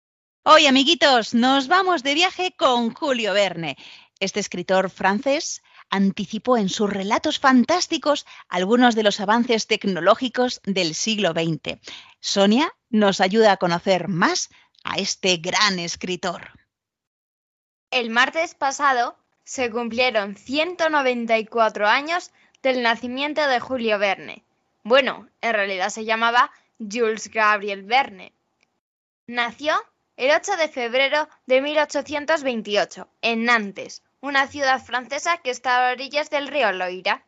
Hoy, 0.43 0.67
amiguitos, 0.67 1.33
nos 1.33 1.69
vamos 1.69 2.03
de 2.03 2.13
viaje 2.13 2.55
con 2.55 2.93
Julio 2.93 3.33
Verne. 3.33 3.79
Este 4.21 4.41
escritor 4.41 4.91
francés 4.91 5.63
anticipó 5.89 6.59
en 6.59 6.69
sus 6.69 6.91
relatos 6.91 7.39
fantásticos 7.39 8.27
algunos 8.51 8.95
de 8.95 9.03
los 9.03 9.21
avances 9.21 9.67
tecnológicos 9.67 10.61
del 10.65 10.95
siglo 10.95 11.31
XX. 11.33 11.81
Sonia 12.21 12.75
nos 12.91 13.23
ayuda 13.23 13.53
a 13.53 13.57
conocer 13.57 14.09
más 14.09 14.51
a 14.85 14.97
este 14.97 15.39
gran 15.39 15.79
escritor. 15.79 16.51
El 17.91 18.11
martes 18.11 18.55
pasado 18.55 19.17
se 19.45 19.71
cumplieron 19.71 20.37
194 20.37 21.87
años 21.87 22.33
del 22.63 22.83
nacimiento 22.83 23.49
de 23.49 23.61
Julio 23.61 23.99
Verne. 23.99 24.45
Bueno, 24.83 25.27
en 25.41 25.55
realidad 25.55 25.89
se 25.89 26.05
llamaba 26.05 26.51
Jules 26.79 27.31
Gabriel 27.31 27.85
Verne. 27.85 28.35
Nació 29.27 29.75
el 30.19 30.33
8 30.33 30.59
de 30.59 30.69
febrero 30.69 31.31
de 31.47 31.63
1828 31.63 33.09
en 33.23 33.45
Nantes, 33.47 34.03
una 34.21 34.47
ciudad 34.49 34.85
francesa 34.85 35.39
que 35.39 35.49
está 35.49 35.89
a 35.89 35.93
orillas 35.93 36.29
del 36.29 36.47
río 36.47 36.71
Loira. 36.73 37.25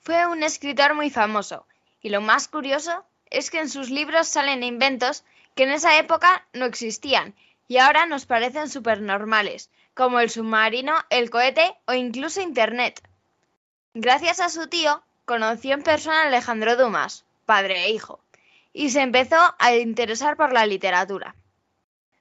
Fue 0.00 0.24
un 0.26 0.42
escritor 0.42 0.94
muy 0.94 1.10
famoso 1.10 1.66
y 2.00 2.08
lo 2.08 2.22
más 2.22 2.48
curioso 2.48 3.04
es 3.28 3.50
que 3.50 3.60
en 3.60 3.68
sus 3.68 3.90
libros 3.90 4.28
salen 4.28 4.62
inventos 4.62 5.24
que 5.54 5.64
en 5.64 5.72
esa 5.72 5.98
época 5.98 6.46
no 6.54 6.64
existían 6.64 7.34
y 7.68 7.76
ahora 7.76 8.06
nos 8.06 8.24
parecen 8.24 8.70
supernormales, 8.70 9.68
como 9.92 10.20
el 10.20 10.30
submarino, 10.30 10.94
el 11.10 11.28
cohete 11.28 11.76
o 11.86 11.92
incluso 11.92 12.40
Internet. 12.40 13.06
Gracias 13.92 14.40
a 14.40 14.48
su 14.48 14.68
tío, 14.68 15.02
conoció 15.26 15.74
en 15.74 15.82
persona 15.82 16.22
a 16.22 16.26
Alejandro 16.28 16.76
Dumas, 16.76 17.26
padre 17.44 17.84
e 17.84 17.90
hijo, 17.90 18.20
y 18.76 18.90
se 18.90 19.00
empezó 19.00 19.38
a 19.58 19.74
interesar 19.74 20.36
por 20.36 20.52
la 20.52 20.66
literatura. 20.66 21.34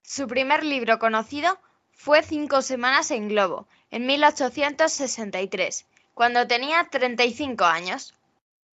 Su 0.03 0.25
primer 0.25 0.63
libro 0.63 0.99
conocido 0.99 1.59
fue 1.91 2.23
Cinco 2.23 2.61
semanas 2.61 3.11
en 3.11 3.27
globo, 3.27 3.67
en 3.91 4.05
1863, 4.05 5.85
cuando 6.13 6.47
tenía 6.47 6.87
35 6.89 7.65
años. 7.65 8.13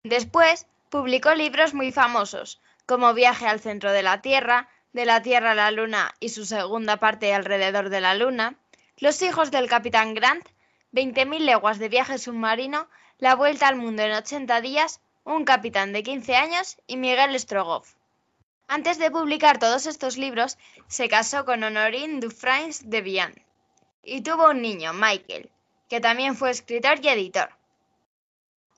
Después 0.04 0.68
publicó 0.90 1.34
libros 1.36 1.74
muy 1.74 1.94
famosos, 1.94 2.60
como 2.86 3.14
Viaje 3.14 3.48
al 3.48 3.62
centro 3.62 3.94
de 3.94 4.04
la 4.04 4.22
Tierra, 4.22 4.68
De 4.92 5.06
la 5.06 5.22
Tierra 5.22 5.52
a 5.52 5.56
la 5.56 5.72
Luna 5.72 6.14
y 6.20 6.30
su 6.30 6.46
segunda 6.46 6.98
parte 6.98 7.34
alrededor 7.34 7.88
de 7.88 8.02
la 8.02 8.14
Luna, 8.14 8.56
Los 8.98 9.22
hijos 9.22 9.52
del 9.52 9.70
Capitán 9.70 10.16
Grant, 10.16 10.46
20.000 10.92 11.40
leguas 11.40 11.80
de 11.80 11.88
viaje 11.88 12.18
submarino, 12.18 12.90
La 13.20 13.36
vuelta 13.36 13.70
al 13.70 13.78
mundo 13.78 14.02
en 14.02 14.12
80 14.12 14.60
días, 14.60 15.00
Un 15.30 15.46
capitán 15.46 15.94
de 15.94 16.02
15 16.02 16.36
años 16.36 16.78
y 16.88 16.98
Miguel 16.98 17.40
Strogoff. 17.40 17.94
Antes 18.68 18.98
de 18.98 19.12
publicar 19.12 19.60
todos 19.60 19.86
estos 19.86 20.18
libros, 20.18 20.58
se 20.88 21.08
casó 21.08 21.46
con 21.46 21.64
Honorine 21.64 22.20
Dufresne 22.20 22.90
de 22.90 23.02
Vian 23.02 23.36
y 24.02 24.22
tuvo 24.22 24.50
un 24.50 24.64
niño, 24.64 24.92
Michael, 24.92 25.52
que 25.88 26.02
también 26.02 26.36
fue 26.36 26.50
escritor 26.50 26.98
y 27.04 27.10
editor. 27.10 27.52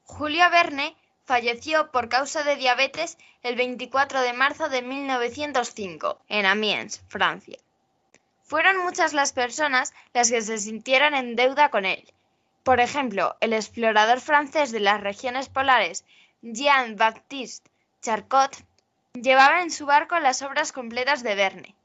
Julio 0.04 0.44
Verne 0.52 0.98
falleció 1.24 1.90
por 1.90 2.10
causa 2.10 2.44
de 2.44 2.58
diabetes 2.58 3.18
el 3.44 3.56
24 3.56 4.20
de 4.20 4.34
marzo 4.34 4.68
de 4.68 4.82
1905 4.82 6.20
en 6.28 6.46
Amiens, 6.46 7.02
Francia. 7.08 7.60
Fueron 8.44 8.78
muchas 8.80 9.14
las 9.14 9.32
personas 9.32 9.94
las 10.14 10.30
que 10.30 10.42
se 10.42 10.58
sintieron 10.58 11.16
en 11.16 11.38
deuda 11.38 11.70
con 11.70 11.86
él. 11.86 12.12
Por 12.64 12.82
ejemplo, 12.82 13.38
el 13.40 13.54
explorador 13.54 14.20
francés 14.20 14.74
de 14.74 14.82
las 14.82 15.00
regiones 15.00 15.48
polares 15.48 16.04
Jean-Baptiste 16.44 17.70
Charcot 18.02 18.58
llevaba 19.14 19.62
en 19.62 19.70
su 19.70 19.86
barco 19.86 20.18
las 20.20 20.42
obras 20.42 20.72
completas 20.72 21.22
de 21.22 21.36
Verne. 21.36 21.76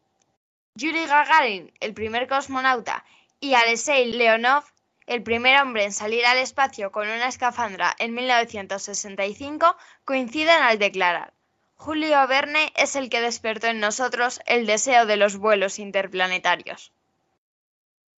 Yuri 0.74 1.04
Gagarin, 1.04 1.70
el 1.80 1.92
primer 1.92 2.26
cosmonauta, 2.26 3.04
y 3.38 3.52
Alexei 3.52 4.12
Leonov, 4.12 4.64
el 5.06 5.22
primer 5.22 5.60
hombre 5.60 5.84
en 5.84 5.92
salir 5.92 6.24
al 6.24 6.38
espacio 6.38 6.90
con 6.90 7.06
una 7.06 7.28
escafandra 7.28 7.94
en 7.98 8.14
1965, 8.14 9.76
coinciden 10.06 10.62
al 10.62 10.78
declarar: 10.78 11.34
Julio 11.74 12.26
Verne 12.26 12.72
es 12.76 12.96
el 12.96 13.10
que 13.10 13.20
despertó 13.20 13.66
en 13.66 13.80
nosotros 13.80 14.40
el 14.46 14.64
deseo 14.64 15.04
de 15.04 15.18
los 15.18 15.36
vuelos 15.36 15.78
interplanetarios. 15.78 16.92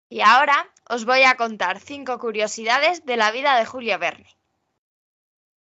Y 0.09 0.21
ahora 0.21 0.71
os 0.89 1.05
voy 1.05 1.25
a 1.25 1.35
contar 1.35 1.81
cinco 1.81 2.21
curiosidades 2.21 3.05
de 3.05 3.17
la 3.17 3.33
vida 3.33 3.59
de 3.59 3.67
Julio 3.67 3.99
Verne. 3.99 4.38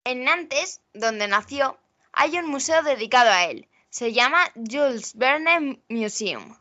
En 0.07 0.23
Nantes, 0.23 0.81
donde 0.93 1.27
nació, 1.27 1.79
hay 2.13 2.37
un 2.37 2.45
museo 2.45 2.83
dedicado 2.83 3.31
a 3.31 3.45
él. 3.45 3.67
Se 3.89 4.13
llama 4.13 4.51
Jules 4.53 5.15
Verne 5.15 5.81
Museum. 5.89 6.55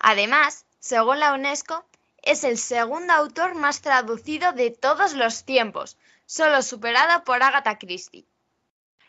Además, 0.00 0.66
según 0.80 1.20
la 1.20 1.32
UNESCO, 1.32 1.84
es 2.22 2.42
el 2.42 2.58
segundo 2.58 3.12
autor 3.12 3.54
más 3.54 3.82
traducido 3.82 4.52
de 4.52 4.72
todos 4.72 5.14
los 5.14 5.44
tiempos, 5.44 5.96
solo 6.26 6.60
superado 6.60 7.22
por 7.22 7.40
Agatha 7.40 7.78
Christie. 7.78 8.26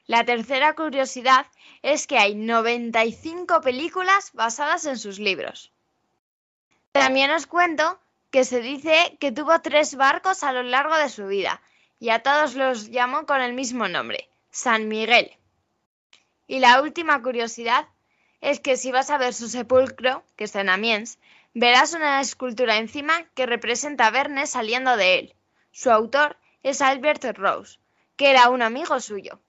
La 0.05 0.23
tercera 0.23 0.75
curiosidad 0.75 1.47
es 1.81 2.05
que 2.05 2.19
hay 2.19 2.35
95 2.35 3.61
películas 3.61 4.33
basadas 4.33 4.85
en 4.85 4.99
sus 4.99 5.17
libros. 5.17 5.71
También 6.91 7.31
os 7.31 7.47
cuento 7.47 7.99
que 8.29 8.45
se 8.45 8.61
dice 8.61 9.17
que 9.19 9.31
tuvo 9.31 9.59
tres 9.61 9.95
barcos 9.95 10.43
a 10.43 10.51
lo 10.51 10.61
largo 10.61 10.95
de 10.95 11.09
su 11.09 11.25
vida 11.25 11.59
y 11.99 12.09
a 12.09 12.23
todos 12.23 12.55
los 12.55 12.89
llamó 12.89 13.25
con 13.25 13.41
el 13.41 13.53
mismo 13.53 13.87
nombre, 13.87 14.29
San 14.51 14.87
Miguel. 14.87 15.37
Y 16.47 16.59
la 16.59 16.81
última 16.81 17.21
curiosidad 17.21 17.87
es 18.41 18.59
que 18.59 18.77
si 18.77 18.91
vas 18.91 19.09
a 19.09 19.17
ver 19.17 19.33
su 19.33 19.49
sepulcro, 19.49 20.23
que 20.35 20.43
está 20.43 20.61
en 20.61 20.69
Amiens, 20.69 21.19
verás 21.53 21.93
una 21.93 22.21
escultura 22.21 22.77
encima 22.77 23.25
que 23.33 23.45
representa 23.45 24.07
a 24.07 24.11
Verne 24.11 24.45
saliendo 24.47 24.95
de 24.95 25.19
él. 25.19 25.35
Su 25.71 25.91
autor 25.91 26.37
es 26.63 26.81
Albert 26.81 27.23
Rose, 27.37 27.79
que 28.15 28.29
era 28.29 28.49
un 28.49 28.61
amigo 28.61 28.99
suyo. 28.99 29.39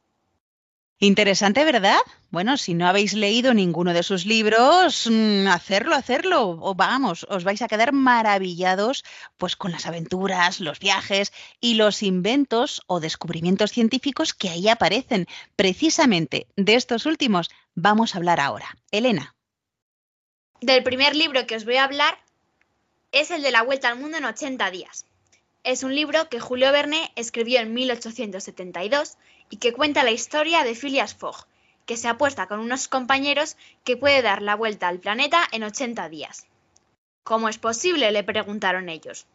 Interesante, 1.01 1.65
¿verdad? 1.65 1.99
Bueno, 2.31 2.57
si 2.57 2.75
no 2.75 2.89
habéis 2.89 3.15
leído 3.15 3.55
ninguno 3.55 3.93
de 3.93 4.03
sus 4.03 4.27
libros, 4.27 5.09
mm, 5.09 5.47
hacerlo, 5.47 5.95
hacerlo. 5.95 6.59
O 6.61 6.75
vamos, 6.75 7.25
os 7.31 7.45
vais 7.45 7.63
a 7.63 7.69
quedar 7.69 7.93
maravillados 7.93 9.05
pues 9.37 9.55
con 9.55 9.71
las 9.71 9.87
aventuras, 9.87 10.59
los 10.59 10.81
viajes 10.81 11.33
y 11.61 11.75
los 11.75 12.03
inventos 12.03 12.83
o 12.89 12.99
descubrimientos 12.99 13.71
científicos 13.71 14.35
que 14.35 14.49
ahí 14.49 14.69
aparecen. 14.69 15.29
Precisamente 15.55 16.49
de 16.57 16.75
estos 16.75 17.07
últimos 17.07 17.49
vamos 17.77 18.15
a 18.15 18.19
hablar 18.19 18.41
ahora. 18.41 18.77
Elena. 18.91 19.37
Del 20.61 20.83
primer 20.83 21.15
libro 21.15 21.47
que 21.47 21.55
os 21.55 21.65
voy 21.65 21.77
a 21.77 21.85
hablar 21.85 22.19
es 23.13 23.31
el 23.31 23.43
de 23.43 23.53
la 23.53 23.63
Vuelta 23.63 23.89
al 23.89 24.01
Mundo 24.01 24.19
en 24.19 24.25
80 24.25 24.69
días. 24.73 25.07
Es 25.63 25.83
un 25.83 25.95
libro 25.95 26.29
que 26.29 26.41
Julio 26.41 26.73
Verne 26.73 27.13
escribió 27.15 27.61
en 27.61 27.73
1872 27.75 29.17
y 29.51 29.57
que 29.57 29.73
cuenta 29.73 30.05
la 30.05 30.11
historia 30.11 30.65
de 30.65 30.75
Phileas 30.75 31.15
Fogg, 31.15 31.47
que 31.87 31.97
se 31.97 32.09
apuesta 32.09 32.47
con 32.47 32.61
unos 32.61 32.87
compañeros 32.89 33.57
que 33.85 33.97
puede 33.97 34.23
dar 34.23 34.43
la 34.43 34.55
vuelta 34.55 34.89
al 34.89 34.99
planeta 34.99 35.47
en 35.53 35.65
80 35.65 36.09
días. 36.09 36.47
¿Cómo 37.25 37.49
es 37.49 37.59
posible? 37.59 38.11
le 38.13 38.25
preguntaron 38.25 38.89
ellos. 38.89 39.27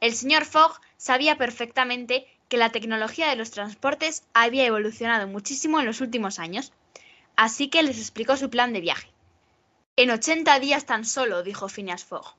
El 0.00 0.14
señor 0.14 0.44
Fogg 0.44 0.80
sabía 0.96 1.38
perfectamente 1.38 2.26
que 2.48 2.56
la 2.56 2.70
tecnología 2.70 3.28
de 3.28 3.36
los 3.36 3.50
transportes 3.52 4.24
había 4.34 4.66
evolucionado 4.66 5.26
muchísimo 5.28 5.80
en 5.80 5.86
los 5.86 6.00
últimos 6.00 6.38
años, 6.38 6.72
así 7.36 7.68
que 7.68 7.82
les 7.82 7.98
explicó 7.98 8.36
su 8.36 8.50
plan 8.50 8.72
de 8.72 8.80
viaje. 8.80 9.08
En 9.96 10.10
80 10.10 10.58
días 10.58 10.86
tan 10.86 11.04
solo, 11.04 11.42
dijo 11.42 11.68
Phileas 11.68 12.04
Fogg. 12.04 12.34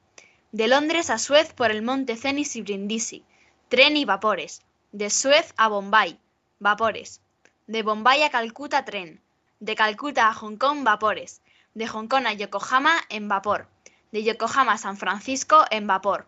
De 0.52 0.68
Londres 0.68 1.10
a 1.10 1.18
Suez 1.18 1.54
por 1.54 1.72
el 1.72 1.82
monte 1.82 2.18
Cenis 2.18 2.56
y 2.56 2.62
Brindisi, 2.62 3.24
tren 3.70 3.98
y 3.98 4.06
vapores. 4.06 4.62
De 4.92 5.10
Suez 5.10 5.54
a 5.58 5.68
Bombay, 5.68 6.20
vapores. 6.60 7.22
De 7.68 7.84
Bombay 7.84 8.24
a 8.24 8.30
Calcuta, 8.30 8.86
tren. 8.86 9.22
De 9.60 9.76
Calcuta 9.76 10.28
a 10.28 10.34
Hong 10.34 10.58
Kong, 10.58 10.84
vapores. 10.84 11.42
De 11.74 11.88
Hong 11.88 12.08
Kong 12.08 12.28
a 12.28 12.34
Yokohama, 12.34 12.96
en 13.10 13.28
vapor. 13.28 13.68
De 14.12 14.24
Yokohama 14.24 14.74
a 14.74 14.78
San 14.78 14.98
Francisco, 14.98 15.66
en 15.72 15.88
vapor. 15.88 16.28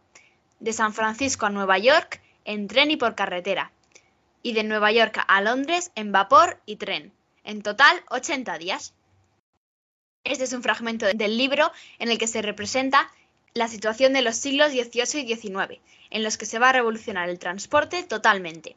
De 0.59 0.73
San 0.73 0.93
Francisco 0.93 1.45
a 1.45 1.49
Nueva 1.49 1.77
York, 1.77 2.21
en 2.45 2.67
tren 2.67 2.91
y 2.91 2.97
por 2.97 3.15
carretera. 3.15 3.71
Y 4.43 4.53
de 4.53 4.63
Nueva 4.63 4.91
York 4.91 5.23
a 5.27 5.41
Londres, 5.41 5.91
en 5.95 6.11
vapor 6.11 6.59
y 6.65 6.77
tren. 6.77 7.13
En 7.43 7.61
total, 7.61 8.03
80 8.09 8.57
días. 8.57 8.93
Este 10.23 10.43
es 10.43 10.53
un 10.53 10.63
fragmento 10.63 11.05
del 11.05 11.37
libro 11.37 11.71
en 11.99 12.09
el 12.09 12.17
que 12.17 12.27
se 12.27 12.41
representa 12.41 13.09
la 13.53 13.67
situación 13.67 14.13
de 14.13 14.21
los 14.21 14.35
siglos 14.35 14.71
XVIII 14.71 15.21
y 15.21 15.35
XIX, 15.35 15.79
en 16.09 16.23
los 16.23 16.37
que 16.37 16.45
se 16.45 16.59
va 16.59 16.69
a 16.69 16.73
revolucionar 16.73 17.29
el 17.29 17.39
transporte 17.39 18.03
totalmente. 18.03 18.75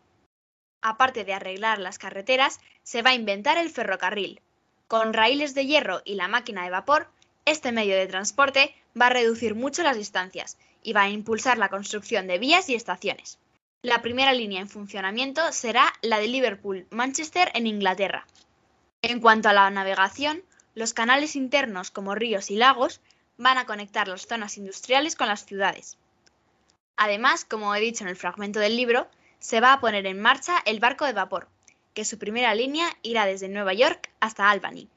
Aparte 0.83 1.25
de 1.25 1.35
arreglar 1.35 1.79
las 1.79 1.99
carreteras, 1.99 2.61
se 2.83 3.03
va 3.03 3.11
a 3.11 3.15
inventar 3.15 3.59
el 3.59 3.71
ferrocarril. 3.71 4.41
Con 4.89 5.13
raíles 5.13 5.55
de 5.55 5.67
hierro 5.67 6.03
y 6.05 6.15
la 6.15 6.29
máquina 6.29 6.65
de 6.65 6.71
vapor, 6.71 7.09
este 7.45 7.73
medio 7.73 7.97
de 7.97 8.07
transporte 8.07 8.75
va 9.01 9.07
a 9.07 9.11
reducir 9.11 9.55
mucho 9.55 9.83
las 9.83 9.97
distancias 9.97 10.57
y 10.83 10.93
va 10.93 11.03
a 11.03 11.11
impulsar 11.11 11.59
la 11.59 11.69
construcción 11.69 12.27
de 12.27 12.39
vías 12.39 12.69
y 12.69 12.75
estaciones. 12.75 13.39
La 13.83 14.03
primera 14.03 14.33
línea 14.33 14.61
en 14.61 14.69
funcionamiento 14.69 15.53
será 15.53 15.93
la 16.03 16.19
de 16.19 16.29
Liverpool-Manchester 16.29 17.51
en 17.55 17.67
Inglaterra. 17.67 18.27
En 19.03 19.21
cuanto 19.21 19.49
a 19.49 19.53
la 19.53 19.71
navegación, 19.71 20.43
los 20.75 20.93
canales 20.93 21.35
internos 21.35 21.91
como 21.91 22.15
ríos 22.15 22.51
y 22.51 22.57
lagos 22.57 23.01
van 23.39 23.57
a 23.57 23.65
conectar 23.65 24.07
las 24.09 24.27
zonas 24.27 24.59
industriales 24.59 25.17
con 25.17 25.29
las 25.29 25.47
ciudades. 25.47 25.97
Además, 26.97 27.47
como 27.47 27.75
he 27.75 27.81
dicho 27.81 28.05
en 28.05 28.11
el 28.11 28.17
fragmento 28.17 28.61
del 28.61 28.77
libro, 28.77 29.09
se 29.41 29.61
va 29.61 29.73
a 29.73 29.81
poner 29.81 30.07
en 30.07 30.21
marcha 30.21 30.63
el 30.65 30.79
barco 30.79 31.07
de 31.07 31.13
vapor, 31.13 31.49
que 31.95 32.05
su 32.05 32.19
primera 32.19 32.55
línea 32.55 32.97
irá 33.03 33.27
desde 33.27 33.49
Nueva 33.49 33.73
York 33.75 34.11
hasta 34.21 34.51
Albany. 34.51 34.89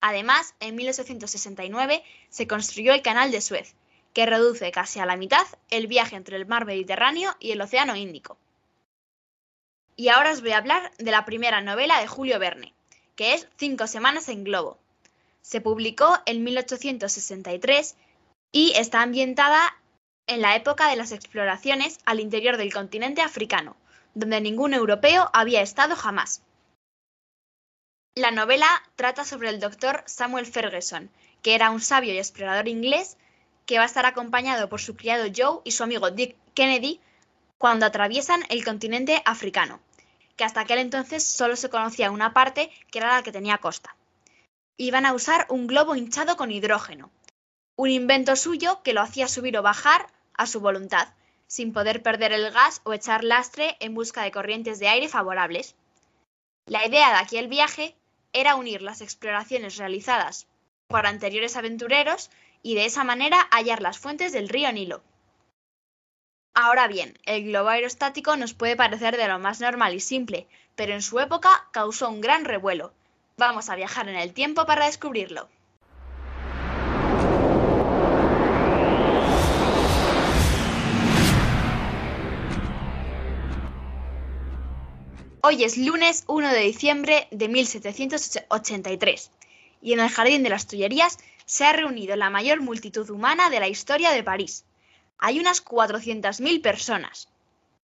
Además, 0.00 0.54
en 0.58 0.74
1869 0.74 2.02
se 2.28 2.48
construyó 2.48 2.92
el 2.92 3.02
Canal 3.02 3.30
de 3.30 3.40
Suez, 3.40 3.76
que 4.12 4.26
reduce 4.26 4.72
casi 4.72 4.98
a 4.98 5.06
la 5.06 5.16
mitad 5.16 5.46
el 5.70 5.86
viaje 5.86 6.16
entre 6.16 6.36
el 6.36 6.46
mar 6.46 6.66
Mediterráneo 6.66 7.36
y 7.38 7.52
el 7.52 7.60
Océano 7.60 7.94
Índico. 7.94 8.36
Y 9.94 10.08
ahora 10.08 10.32
os 10.32 10.40
voy 10.40 10.52
a 10.52 10.58
hablar 10.58 10.90
de 10.98 11.10
la 11.10 11.24
primera 11.24 11.60
novela 11.60 12.00
de 12.00 12.08
Julio 12.08 12.38
Verne, 12.38 12.74
que 13.14 13.34
es 13.34 13.46
Cinco 13.56 13.86
semanas 13.86 14.28
en 14.28 14.42
globo. 14.42 14.78
Se 15.42 15.60
publicó 15.60 16.18
en 16.26 16.42
1863 16.42 17.96
y 18.52 18.72
está 18.76 19.02
ambientada 19.02 19.76
en 20.26 20.40
la 20.40 20.56
época 20.56 20.88
de 20.88 20.96
las 20.96 21.12
exploraciones 21.12 21.98
al 22.04 22.20
interior 22.20 22.56
del 22.56 22.72
continente 22.72 23.22
africano, 23.22 23.76
donde 24.14 24.40
ningún 24.40 24.74
europeo 24.74 25.30
había 25.32 25.62
estado 25.62 25.96
jamás. 25.96 26.42
La 28.14 28.30
novela 28.30 28.68
trata 28.96 29.24
sobre 29.24 29.48
el 29.48 29.58
doctor 29.58 30.04
Samuel 30.06 30.46
Ferguson, 30.46 31.10
que 31.42 31.54
era 31.54 31.70
un 31.70 31.80
sabio 31.80 32.12
y 32.12 32.18
explorador 32.18 32.68
inglés 32.68 33.16
que 33.66 33.78
va 33.78 33.84
a 33.84 33.86
estar 33.86 34.06
acompañado 34.06 34.68
por 34.68 34.80
su 34.80 34.96
criado 34.96 35.24
Joe 35.34 35.60
y 35.64 35.70
su 35.70 35.82
amigo 35.82 36.10
Dick 36.10 36.36
Kennedy 36.54 37.00
cuando 37.58 37.86
atraviesan 37.86 38.42
el 38.48 38.64
continente 38.64 39.22
africano, 39.24 39.80
que 40.36 40.44
hasta 40.44 40.60
aquel 40.60 40.78
entonces 40.78 41.26
solo 41.26 41.56
se 41.56 41.70
conocía 41.70 42.10
una 42.10 42.34
parte 42.34 42.70
que 42.90 42.98
era 42.98 43.14
la 43.14 43.22
que 43.22 43.32
tenía 43.32 43.58
costa. 43.58 43.96
Iban 44.76 45.06
a 45.06 45.14
usar 45.14 45.46
un 45.48 45.66
globo 45.66 45.94
hinchado 45.94 46.36
con 46.36 46.50
hidrógeno, 46.50 47.10
un 47.82 47.90
invento 47.90 48.36
suyo 48.36 48.80
que 48.84 48.92
lo 48.92 49.00
hacía 49.00 49.26
subir 49.26 49.58
o 49.58 49.62
bajar 49.62 50.06
a 50.34 50.46
su 50.46 50.60
voluntad, 50.60 51.08
sin 51.48 51.72
poder 51.72 52.00
perder 52.00 52.32
el 52.32 52.52
gas 52.52 52.80
o 52.84 52.92
echar 52.92 53.24
lastre 53.24 53.76
en 53.80 53.92
busca 53.92 54.22
de 54.22 54.30
corrientes 54.30 54.78
de 54.78 54.86
aire 54.86 55.08
favorables. 55.08 55.74
La 56.66 56.86
idea 56.86 57.08
de 57.08 57.16
aquel 57.16 57.48
viaje 57.48 57.96
era 58.32 58.54
unir 58.54 58.82
las 58.82 59.00
exploraciones 59.00 59.78
realizadas 59.78 60.46
por 60.86 61.08
anteriores 61.08 61.56
aventureros 61.56 62.30
y 62.62 62.76
de 62.76 62.84
esa 62.84 63.02
manera 63.02 63.48
hallar 63.50 63.82
las 63.82 63.98
fuentes 63.98 64.30
del 64.30 64.48
río 64.48 64.70
Nilo. 64.70 65.02
Ahora 66.54 66.86
bien, 66.86 67.18
el 67.26 67.46
globo 67.46 67.70
aerostático 67.70 68.36
nos 68.36 68.54
puede 68.54 68.76
parecer 68.76 69.16
de 69.16 69.26
lo 69.26 69.40
más 69.40 69.60
normal 69.60 69.92
y 69.92 70.00
simple, 70.00 70.46
pero 70.76 70.92
en 70.92 71.02
su 71.02 71.18
época 71.18 71.66
causó 71.72 72.10
un 72.10 72.20
gran 72.20 72.44
revuelo. 72.44 72.92
Vamos 73.38 73.70
a 73.70 73.74
viajar 73.74 74.08
en 74.08 74.14
el 74.14 74.32
tiempo 74.34 74.66
para 74.66 74.86
descubrirlo. 74.86 75.48
Hoy 85.44 85.64
es 85.64 85.76
lunes 85.76 86.22
1 86.28 86.52
de 86.52 86.60
diciembre 86.60 87.26
de 87.32 87.48
1783 87.48 89.32
y 89.82 89.92
en 89.92 89.98
el 89.98 90.08
Jardín 90.08 90.44
de 90.44 90.50
las 90.50 90.68
Tullerías 90.68 91.18
se 91.46 91.64
ha 91.64 91.72
reunido 91.72 92.14
la 92.14 92.30
mayor 92.30 92.60
multitud 92.60 93.10
humana 93.10 93.50
de 93.50 93.58
la 93.58 93.66
historia 93.66 94.12
de 94.12 94.22
París. 94.22 94.64
Hay 95.18 95.40
unas 95.40 95.64
400.000 95.64 96.62
personas. 96.62 97.28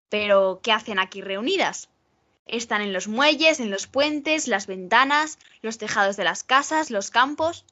Pero, 0.09 0.59
¿qué 0.63 0.73
hacen 0.73 0.99
aquí 0.99 1.21
reunidas? 1.21 1.87
Están 2.45 2.81
en 2.81 2.91
los 2.91 3.07
muelles, 3.07 3.61
en 3.61 3.71
los 3.71 3.87
puentes, 3.87 4.49
las 4.49 4.67
ventanas, 4.67 5.39
los 5.61 5.77
tejados 5.77 6.17
de 6.17 6.25
las 6.25 6.43
casas, 6.43 6.91
los 6.91 7.09
campos. 7.09 7.63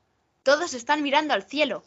Todos 0.43 0.73
están 0.75 1.03
mirando 1.03 1.33
al 1.33 1.43
cielo. 1.43 1.83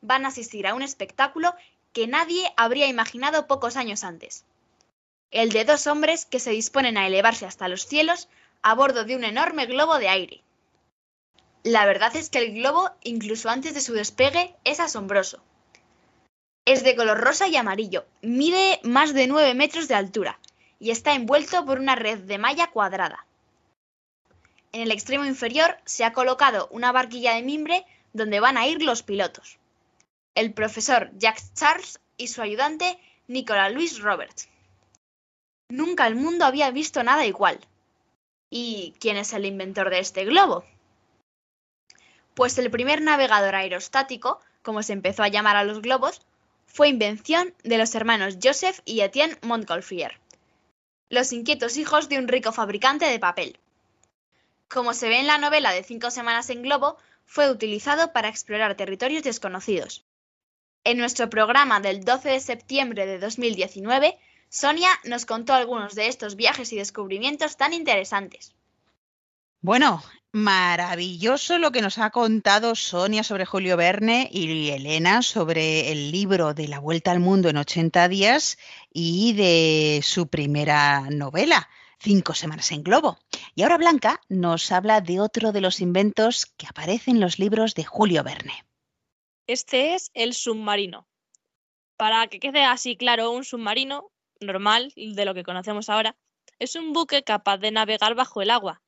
Van 0.00 0.26
a 0.26 0.28
asistir 0.28 0.68
a 0.68 0.74
un 0.74 0.82
espectáculo 0.82 1.56
que 1.92 2.06
nadie 2.06 2.52
habría 2.56 2.86
imaginado 2.86 3.48
pocos 3.48 3.76
años 3.76 4.04
antes 4.04 4.44
el 5.32 5.50
de 5.50 5.64
dos 5.64 5.86
hombres 5.86 6.26
que 6.26 6.38
se 6.38 6.50
disponen 6.50 6.98
a 6.98 7.06
elevarse 7.06 7.46
hasta 7.46 7.68
los 7.68 7.86
cielos 7.86 8.28
a 8.62 8.74
bordo 8.74 9.04
de 9.04 9.16
un 9.16 9.24
enorme 9.24 9.66
globo 9.66 9.98
de 9.98 10.08
aire. 10.08 10.42
La 11.64 11.86
verdad 11.86 12.14
es 12.16 12.28
que 12.28 12.38
el 12.38 12.54
globo, 12.54 12.90
incluso 13.02 13.48
antes 13.48 13.74
de 13.74 13.80
su 13.80 13.94
despegue, 13.94 14.54
es 14.64 14.78
asombroso. 14.78 15.42
Es 16.64 16.84
de 16.84 16.94
color 16.94 17.18
rosa 17.18 17.48
y 17.48 17.56
amarillo, 17.56 18.04
mide 18.20 18.78
más 18.84 19.14
de 19.14 19.26
9 19.26 19.54
metros 19.54 19.88
de 19.88 19.94
altura 19.94 20.38
y 20.78 20.90
está 20.90 21.14
envuelto 21.14 21.64
por 21.64 21.80
una 21.80 21.96
red 21.96 22.18
de 22.20 22.38
malla 22.38 22.70
cuadrada. 22.70 23.26
En 24.72 24.82
el 24.82 24.90
extremo 24.90 25.24
inferior 25.24 25.78
se 25.84 26.04
ha 26.04 26.12
colocado 26.12 26.68
una 26.70 26.92
barquilla 26.92 27.34
de 27.34 27.42
mimbre 27.42 27.86
donde 28.12 28.40
van 28.40 28.56
a 28.56 28.66
ir 28.66 28.82
los 28.82 29.02
pilotos. 29.02 29.58
El 30.34 30.52
profesor 30.52 31.10
Jack 31.16 31.40
Charles 31.54 32.00
y 32.16 32.28
su 32.28 32.42
ayudante 32.42 32.98
Nicola 33.28 33.70
Louis 33.70 34.00
Roberts. 34.00 34.48
Nunca 35.72 36.06
el 36.06 36.16
mundo 36.16 36.44
había 36.44 36.70
visto 36.70 37.02
nada 37.02 37.24
igual. 37.24 37.58
¿Y 38.50 38.92
quién 39.00 39.16
es 39.16 39.32
el 39.32 39.46
inventor 39.46 39.88
de 39.88 40.00
este 40.00 40.26
globo? 40.26 40.66
Pues 42.34 42.58
el 42.58 42.70
primer 42.70 43.00
navegador 43.00 43.54
aerostático, 43.54 44.38
como 44.60 44.82
se 44.82 44.92
empezó 44.92 45.22
a 45.22 45.28
llamar 45.28 45.56
a 45.56 45.64
los 45.64 45.80
globos, 45.80 46.20
fue 46.66 46.88
invención 46.88 47.54
de 47.64 47.78
los 47.78 47.94
hermanos 47.94 48.36
Joseph 48.42 48.80
y 48.84 49.00
Etienne 49.00 49.38
Montgolfier, 49.40 50.20
los 51.08 51.32
inquietos 51.32 51.78
hijos 51.78 52.10
de 52.10 52.18
un 52.18 52.28
rico 52.28 52.52
fabricante 52.52 53.06
de 53.06 53.18
papel. 53.18 53.58
Como 54.68 54.92
se 54.92 55.08
ve 55.08 55.20
en 55.20 55.26
la 55.26 55.38
novela 55.38 55.72
de 55.72 55.84
Cinco 55.84 56.10
Semanas 56.10 56.50
en 56.50 56.60
Globo, 56.60 56.98
fue 57.24 57.50
utilizado 57.50 58.12
para 58.12 58.28
explorar 58.28 58.74
territorios 58.74 59.22
desconocidos. 59.22 60.04
En 60.84 60.98
nuestro 60.98 61.30
programa 61.30 61.80
del 61.80 62.04
12 62.04 62.28
de 62.28 62.40
septiembre 62.40 63.06
de 63.06 63.18
2019, 63.18 64.18
Sonia 64.52 64.90
nos 65.04 65.24
contó 65.24 65.54
algunos 65.54 65.94
de 65.94 66.08
estos 66.08 66.36
viajes 66.36 66.74
y 66.74 66.76
descubrimientos 66.76 67.56
tan 67.56 67.72
interesantes. 67.72 68.54
Bueno, 69.62 70.02
maravilloso 70.30 71.56
lo 71.56 71.72
que 71.72 71.80
nos 71.80 71.96
ha 71.96 72.10
contado 72.10 72.74
Sonia 72.74 73.24
sobre 73.24 73.46
Julio 73.46 73.78
Verne 73.78 74.28
y 74.30 74.68
Elena 74.68 75.22
sobre 75.22 75.90
el 75.90 76.12
libro 76.12 76.52
de 76.52 76.68
La 76.68 76.80
Vuelta 76.80 77.12
al 77.12 77.20
Mundo 77.20 77.48
en 77.48 77.56
80 77.56 78.08
días 78.08 78.58
y 78.92 79.32
de 79.32 80.00
su 80.02 80.28
primera 80.28 81.08
novela, 81.08 81.70
Cinco 81.98 82.34
Semanas 82.34 82.72
en 82.72 82.82
Globo. 82.82 83.18
Y 83.54 83.62
ahora 83.62 83.78
Blanca 83.78 84.20
nos 84.28 84.70
habla 84.70 85.00
de 85.00 85.18
otro 85.18 85.52
de 85.52 85.62
los 85.62 85.80
inventos 85.80 86.44
que 86.44 86.66
aparece 86.66 87.10
en 87.10 87.20
los 87.20 87.38
libros 87.38 87.74
de 87.74 87.84
Julio 87.84 88.22
Verne. 88.22 88.66
Este 89.46 89.94
es 89.94 90.10
el 90.12 90.34
submarino. 90.34 91.06
Para 91.96 92.26
que 92.26 92.38
quede 92.38 92.64
así 92.64 92.96
claro, 92.96 93.30
un 93.30 93.44
submarino 93.44 94.12
normal, 94.42 94.92
de 94.96 95.24
lo 95.24 95.34
que 95.34 95.44
conocemos 95.44 95.88
ahora, 95.88 96.16
es 96.58 96.76
un 96.76 96.92
buque 96.92 97.22
capaz 97.24 97.58
de 97.58 97.70
navegar 97.70 98.14
bajo 98.14 98.42
el 98.42 98.50
agua. 98.50 98.82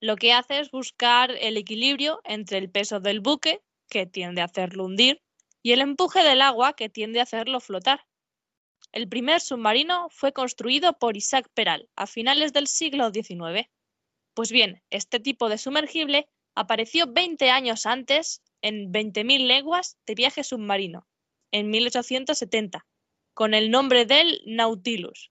Lo 0.00 0.16
que 0.16 0.32
hace 0.32 0.60
es 0.60 0.70
buscar 0.70 1.30
el 1.30 1.56
equilibrio 1.56 2.20
entre 2.24 2.58
el 2.58 2.70
peso 2.70 3.00
del 3.00 3.20
buque, 3.20 3.62
que 3.88 4.06
tiende 4.06 4.42
a 4.42 4.46
hacerlo 4.46 4.84
hundir, 4.84 5.22
y 5.62 5.72
el 5.72 5.80
empuje 5.80 6.22
del 6.22 6.42
agua, 6.42 6.74
que 6.74 6.88
tiende 6.88 7.20
a 7.20 7.24
hacerlo 7.24 7.60
flotar. 7.60 8.06
El 8.92 9.08
primer 9.08 9.40
submarino 9.40 10.08
fue 10.10 10.32
construido 10.32 10.98
por 10.98 11.16
Isaac 11.16 11.48
Peral 11.54 11.88
a 11.96 12.06
finales 12.06 12.52
del 12.52 12.66
siglo 12.66 13.10
XIX. 13.10 13.68
Pues 14.34 14.52
bien, 14.52 14.82
este 14.90 15.18
tipo 15.18 15.48
de 15.48 15.58
sumergible 15.58 16.28
apareció 16.54 17.06
20 17.06 17.50
años 17.50 17.86
antes 17.86 18.42
en 18.62 18.92
20.000 18.92 19.46
leguas 19.46 19.98
de 20.06 20.14
viaje 20.14 20.44
submarino, 20.44 21.06
en 21.52 21.70
1870, 21.70 22.86
con 23.36 23.52
el 23.52 23.70
nombre 23.70 24.06
del 24.06 24.40
Nautilus. 24.46 25.30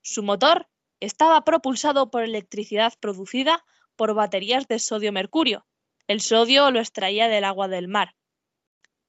Su 0.00 0.22
motor 0.22 0.66
estaba 0.98 1.44
propulsado 1.44 2.10
por 2.10 2.22
electricidad 2.22 2.94
producida 2.98 3.66
por 3.96 4.14
baterías 4.14 4.66
de 4.66 4.78
sodio-mercurio. 4.78 5.66
El 6.06 6.22
sodio 6.22 6.70
lo 6.70 6.80
extraía 6.80 7.28
del 7.28 7.44
agua 7.44 7.68
del 7.68 7.86
mar. 7.86 8.16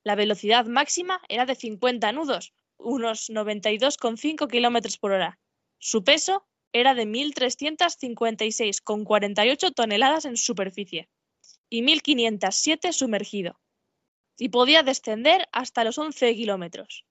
La 0.04 0.16
velocidad 0.16 0.66
máxima 0.66 1.22
era 1.30 1.46
de 1.46 1.56
50 1.56 2.12
nudos, 2.12 2.52
unos 2.76 3.30
92,5 3.30 4.50
kilómetros 4.50 4.98
por 4.98 5.14
hora. 5.14 5.40
Su 5.78 6.04
peso 6.04 6.46
era 6.74 6.96
de 6.96 7.08
1.356,48 7.08 9.74
toneladas 9.74 10.26
en 10.26 10.36
superficie 10.36 11.08
y 11.70 11.84
1.507 11.84 12.92
sumergido, 12.92 13.62
y 14.38 14.50
podía 14.50 14.84
descender 14.84 15.48
hasta 15.54 15.86
los 15.86 15.98
11 15.98 16.36
kilómetros. 16.36 17.06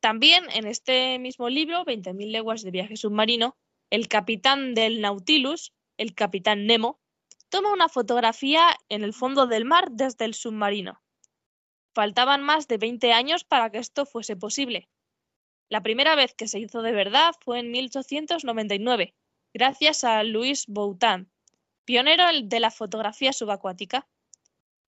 También 0.00 0.44
en 0.54 0.66
este 0.66 1.18
mismo 1.18 1.48
libro, 1.48 1.84
20.000 1.84 2.30
leguas 2.30 2.62
de 2.62 2.70
viaje 2.70 2.96
submarino, 2.96 3.56
el 3.90 4.08
capitán 4.08 4.74
del 4.74 5.00
Nautilus, 5.00 5.72
el 5.96 6.14
capitán 6.14 6.66
Nemo, 6.66 7.00
toma 7.48 7.72
una 7.72 7.88
fotografía 7.88 8.76
en 8.88 9.02
el 9.02 9.12
fondo 9.12 9.46
del 9.46 9.64
mar 9.64 9.90
desde 9.90 10.24
el 10.24 10.34
submarino. 10.34 11.02
Faltaban 11.94 12.42
más 12.42 12.68
de 12.68 12.78
20 12.78 13.12
años 13.12 13.44
para 13.44 13.70
que 13.70 13.78
esto 13.78 14.06
fuese 14.06 14.36
posible. 14.36 14.88
La 15.68 15.82
primera 15.82 16.14
vez 16.14 16.34
que 16.34 16.48
se 16.48 16.60
hizo 16.60 16.82
de 16.82 16.92
verdad 16.92 17.34
fue 17.40 17.58
en 17.58 17.70
1899, 17.70 19.14
gracias 19.52 20.04
a 20.04 20.22
Louis 20.22 20.66
Boutin, 20.68 21.30
pionero 21.84 22.24
de 22.42 22.60
la 22.60 22.70
fotografía 22.70 23.32
subacuática. 23.32 24.06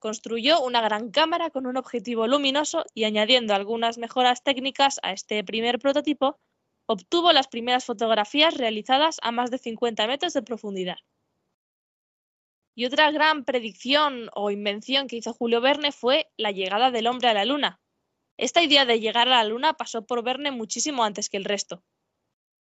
Construyó 0.00 0.62
una 0.62 0.80
gran 0.80 1.10
cámara 1.10 1.50
con 1.50 1.66
un 1.66 1.76
objetivo 1.76 2.26
luminoso 2.26 2.86
y 2.94 3.04
añadiendo 3.04 3.54
algunas 3.54 3.98
mejoras 3.98 4.42
técnicas 4.42 4.98
a 5.02 5.12
este 5.12 5.44
primer 5.44 5.78
prototipo, 5.78 6.40
obtuvo 6.86 7.34
las 7.34 7.48
primeras 7.48 7.84
fotografías 7.84 8.56
realizadas 8.56 9.18
a 9.20 9.30
más 9.30 9.50
de 9.50 9.58
50 9.58 10.06
metros 10.06 10.32
de 10.32 10.40
profundidad. 10.40 10.96
Y 12.74 12.86
otra 12.86 13.10
gran 13.10 13.44
predicción 13.44 14.30
o 14.34 14.50
invención 14.50 15.06
que 15.06 15.16
hizo 15.16 15.34
Julio 15.34 15.60
Verne 15.60 15.92
fue 15.92 16.30
la 16.38 16.50
llegada 16.50 16.90
del 16.90 17.06
hombre 17.06 17.28
a 17.28 17.34
la 17.34 17.44
Luna. 17.44 17.78
Esta 18.38 18.62
idea 18.62 18.86
de 18.86 19.00
llegar 19.00 19.28
a 19.28 19.42
la 19.42 19.44
Luna 19.44 19.74
pasó 19.74 20.06
por 20.06 20.24
Verne 20.24 20.50
muchísimo 20.50 21.04
antes 21.04 21.28
que 21.28 21.36
el 21.36 21.44
resto, 21.44 21.84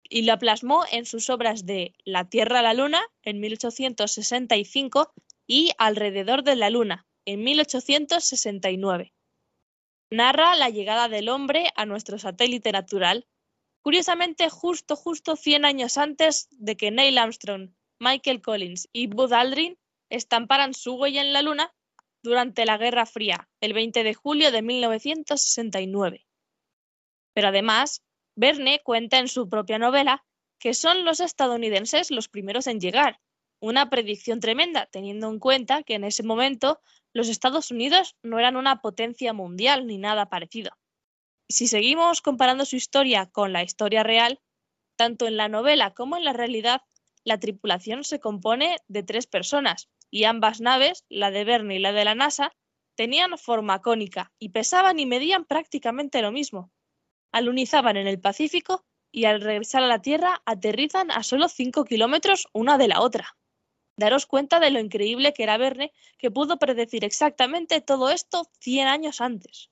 y 0.04 0.24
la 0.24 0.38
plasmó 0.38 0.84
en 0.92 1.06
sus 1.06 1.30
obras 1.30 1.66
de 1.66 1.94
La 2.04 2.28
Tierra 2.30 2.60
a 2.60 2.64
la 2.64 2.74
Luna 2.74 3.02
en 3.24 3.40
1865 3.40 5.14
y 5.48 5.72
Alrededor 5.78 6.44
de 6.44 6.58
la 6.58 6.70
Luna 6.70 7.06
en 7.34 7.44
1869. 7.44 9.14
Narra 10.12 10.56
la 10.56 10.70
llegada 10.70 11.08
del 11.10 11.30
hombre 11.30 11.72
a 11.76 11.86
nuestro 11.86 12.18
satélite 12.18 12.72
natural, 12.72 13.28
curiosamente 13.84 14.50
justo, 14.50 14.96
justo 14.96 15.36
100 15.36 15.66
años 15.66 16.00
antes 16.00 16.48
de 16.52 16.76
que 16.76 16.90
Neil 16.90 17.20
Armstrong, 17.20 17.70
Michael 18.00 18.42
Collins 18.42 18.90
y 18.92 19.06
Buzz 19.06 19.32
Aldrin 19.32 19.78
estamparan 20.10 20.74
su 20.74 20.96
huella 20.96 21.22
en 21.22 21.34
la 21.34 21.44
Luna 21.44 21.72
durante 22.24 22.66
la 22.66 22.78
Guerra 22.78 23.06
Fría, 23.06 23.48
el 23.62 23.74
20 23.74 24.04
de 24.04 24.14
julio 24.16 24.52
de 24.52 24.64
1969. 24.64 26.26
Pero 27.36 27.48
además, 27.50 28.02
Verne 28.36 28.82
cuenta 28.84 29.20
en 29.20 29.28
su 29.28 29.50
propia 29.50 29.78
novela 29.78 30.26
que 30.60 30.74
son 30.74 31.06
los 31.06 31.20
estadounidenses 31.20 32.10
los 32.10 32.28
primeros 32.28 32.66
en 32.66 32.80
llegar, 32.80 33.20
una 33.60 33.90
predicción 33.90 34.40
tremenda, 34.40 34.88
teniendo 34.88 35.30
en 35.30 35.40
cuenta 35.40 35.84
que 35.84 35.96
en 35.96 36.04
ese 36.04 36.24
momento 36.24 36.80
los 37.14 37.28
Estados 37.28 37.72
Unidos 37.72 38.16
no 38.24 38.40
eran 38.40 38.56
una 38.56 38.82
potencia 38.82 39.34
mundial 39.34 39.88
ni 39.88 39.98
nada 39.98 40.30
parecido. 40.30 40.72
Si 41.50 41.68
seguimos 41.68 42.22
comparando 42.22 42.66
su 42.66 42.76
historia 42.76 43.26
con 43.26 43.54
la 43.54 43.64
historia 43.64 44.04
real, 44.04 44.40
tanto 44.96 45.28
en 45.28 45.38
la 45.38 45.50
novela 45.50 45.94
como 45.94 46.18
en 46.18 46.24
la 46.24 46.34
realidad, 46.34 46.82
la 47.24 47.40
tripulación 47.40 48.04
se 48.04 48.20
compone 48.20 48.78
de 48.88 49.04
tres 49.04 49.28
personas, 49.28 49.90
y 50.12 50.24
ambas 50.24 50.62
naves, 50.62 51.06
la 51.10 51.32
de 51.32 51.44
Verne 51.44 51.76
y 51.76 51.80
la 51.80 51.92
de 51.92 52.06
la 52.06 52.16
NASA, 52.16 52.52
tenían 52.96 53.38
forma 53.38 53.82
cónica 53.82 54.32
y 54.40 54.50
pesaban 54.50 55.00
y 55.00 55.06
medían 55.06 55.46
prácticamente 55.46 56.22
lo 56.22 56.32
mismo. 56.32 56.72
Alunizaban 57.32 57.98
en 57.98 58.08
el 58.08 58.20
Pacífico 58.20 58.86
y 59.12 59.26
al 59.26 59.42
regresar 59.42 59.84
a 59.84 59.88
la 59.88 60.02
Tierra 60.02 60.42
aterrizan 60.46 61.12
a 61.12 61.24
solo 61.24 61.48
5 61.48 61.86
kilómetros 61.86 62.48
una 62.54 62.78
de 62.78 62.88
la 62.90 63.02
otra. 63.02 63.39
Daros 64.00 64.26
cuenta 64.26 64.60
de 64.60 64.72
lo 64.72 64.80
increíble 64.80 65.34
que 65.34 65.44
era 65.44 65.58
Verne, 65.58 65.92
que 66.18 66.32
pudo 66.32 66.58
predecir 66.58 67.04
exactamente 67.04 67.82
todo 67.82 68.10
esto 68.10 68.46
100 68.62 68.88
años 68.88 69.22
antes. 69.22 69.70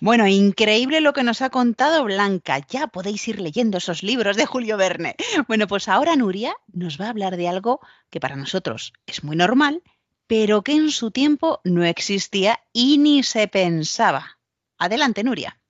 Bueno, 0.00 0.26
increíble 0.26 1.02
lo 1.02 1.12
que 1.12 1.22
nos 1.22 1.42
ha 1.42 1.50
contado 1.50 2.04
Blanca. 2.04 2.58
Ya 2.70 2.86
podéis 2.86 3.28
ir 3.28 3.38
leyendo 3.38 3.76
esos 3.76 4.02
libros 4.02 4.38
de 4.38 4.46
Julio 4.46 4.78
Verne. 4.78 5.14
Bueno, 5.46 5.66
pues 5.66 5.88
ahora 5.88 6.16
Nuria 6.16 6.56
nos 6.72 6.98
va 6.98 7.06
a 7.06 7.10
hablar 7.10 7.36
de 7.36 7.48
algo 7.48 7.80
que 8.08 8.20
para 8.20 8.36
nosotros 8.36 8.94
es 9.04 9.22
muy 9.22 9.36
normal, 9.36 9.82
pero 10.26 10.62
que 10.62 10.72
en 10.72 10.90
su 10.90 11.10
tiempo 11.10 11.60
no 11.64 11.84
existía 11.84 12.58
y 12.72 12.96
ni 12.96 13.22
se 13.22 13.46
pensaba. 13.48 14.38
Adelante, 14.78 15.22
Nuria. 15.22 15.60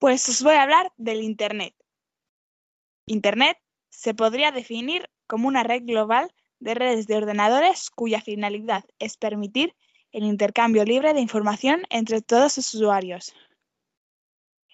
Pues 0.00 0.28
os 0.28 0.42
voy 0.42 0.54
a 0.54 0.62
hablar 0.62 0.92
del 0.96 1.22
Internet. 1.22 1.76
Internet 3.06 3.58
se 3.88 4.14
podría 4.14 4.50
definir 4.50 5.08
como 5.26 5.48
una 5.48 5.62
red 5.62 5.82
global 5.84 6.32
de 6.60 6.74
redes 6.74 7.06
de 7.06 7.16
ordenadores 7.16 7.90
cuya 7.90 8.20
finalidad 8.20 8.84
es 8.98 9.16
permitir 9.16 9.74
el 10.12 10.24
intercambio 10.24 10.84
libre 10.84 11.14
de 11.14 11.20
información 11.20 11.82
entre 11.90 12.20
todos 12.20 12.52
sus 12.52 12.74
usuarios. 12.74 13.34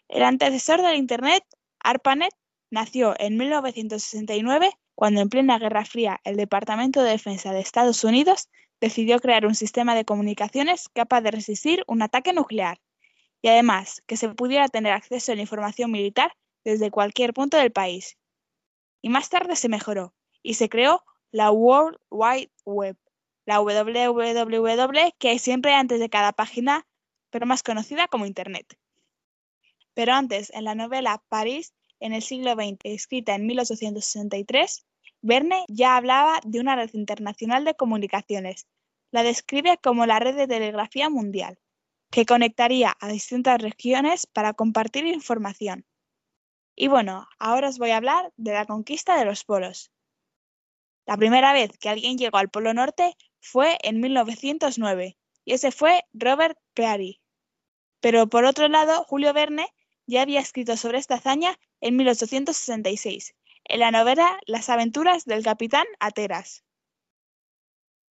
El 0.09 0.23
antecesor 0.23 0.83
del 0.83 0.97
Internet, 0.97 1.45
ARPANET, 1.81 2.35
nació 2.71 3.15
en 3.19 3.37
1969 3.37 4.71
cuando 4.95 5.21
en 5.21 5.29
plena 5.29 5.59
Guerra 5.59 5.85
Fría 5.85 6.21
el 6.25 6.37
Departamento 6.37 7.03
de 7.03 7.11
Defensa 7.11 7.53
de 7.53 7.61
Estados 7.61 8.03
Unidos 8.05 8.49
decidió 8.81 9.21
crear 9.21 9.47
un 9.47 9.55
sistema 9.55 9.95
de 9.95 10.05
comunicaciones 10.05 10.89
capaz 10.93 11.21
de 11.21 11.31
resistir 11.31 11.85
un 11.87 12.03
ataque 12.03 12.33
nuclear 12.33 12.81
y 13.41 13.49
además 13.49 14.03
que 14.07 14.17
se 14.17 14.29
pudiera 14.31 14.69
tener 14.69 14.93
acceso 14.93 15.33
a 15.33 15.37
la 15.37 15.43
información 15.43 15.91
militar 15.91 16.33
desde 16.65 16.91
cualquier 16.91 17.33
punto 17.33 17.57
del 17.57 17.73
país. 17.73 18.19
Y 19.01 19.09
más 19.09 19.29
tarde 19.29 19.55
se 19.57 19.69
mejoró 19.69 20.15
y 20.43 20.55
se 20.55 20.69
creó 20.69 21.05
la 21.31 21.51
World 21.51 21.99
Wide 22.11 22.51
Web, 22.65 22.97
la 23.45 23.61
www 23.61 25.13
que 25.19 25.29
hay 25.29 25.39
siempre 25.39 25.75
antes 25.75 26.01
de 26.01 26.09
cada 26.09 26.33
página, 26.33 26.87
pero 27.31 27.47
más 27.47 27.63
conocida 27.63 28.09
como 28.09 28.27
Internet. 28.27 28.79
Pero 29.95 30.13
antes, 30.13 30.51
en 30.55 30.65
la 30.65 30.75
novela 30.75 31.23
París, 31.29 31.75
en 32.01 32.13
el 32.13 32.23
siglo 32.23 32.53
XX, 32.53 32.79
escrita 32.85 33.35
en 33.35 33.47
1863, 33.47 34.87
Verne 35.21 35.65
ya 35.69 35.97
hablaba 35.97 36.41
de 36.45 36.61
una 36.61 36.77
red 36.77 36.91
internacional 36.93 37.65
de 37.65 37.75
comunicaciones. 37.75 38.69
La 39.11 39.23
describe 39.23 39.79
como 39.79 40.07
la 40.07 40.21
red 40.21 40.37
de 40.37 40.47
telegrafía 40.47 41.11
mundial, 41.11 41.59
que 42.11 42.27
conectaría 42.27 42.97
a 43.01 43.09
distintas 43.09 43.61
regiones 43.61 44.27
para 44.27 44.53
compartir 44.53 45.07
información. 45.07 45.85
Y 46.77 46.87
bueno, 46.87 47.27
ahora 47.39 47.69
os 47.69 47.79
voy 47.79 47.91
a 47.91 47.97
hablar 47.97 48.33
de 48.37 48.53
la 48.53 48.67
conquista 48.67 49.19
de 49.19 49.25
los 49.25 49.45
polos. 49.45 49.91
La 51.09 51.17
primera 51.17 51.55
vez 51.55 51.71
que 51.79 51.89
alguien 51.89 52.19
llegó 52.19 52.37
al 52.37 52.51
Polo 52.51 52.75
Norte 52.75 53.17
fue 53.41 53.79
en 53.83 53.99
1909 53.99 55.17
y 55.47 55.55
ese 55.55 55.73
fue 55.73 56.05
Robert 56.13 56.59
Peary. 56.75 57.23
Pero 58.01 58.29
por 58.29 58.45
otro 58.45 58.69
lado, 58.69 59.05
Julio 59.05 59.33
Verne 59.33 59.69
ya 60.07 60.21
había 60.21 60.41
escrito 60.41 60.77
sobre 60.77 60.99
esta 60.99 61.15
hazaña 61.15 61.59
en 61.81 61.97
1866, 61.97 63.35
en 63.65 63.81
la 63.81 63.91
novela 63.91 64.39
Las 64.45 64.69
aventuras 64.69 65.25
del 65.25 65.43
capitán 65.43 65.87
Ateras. 65.99 66.63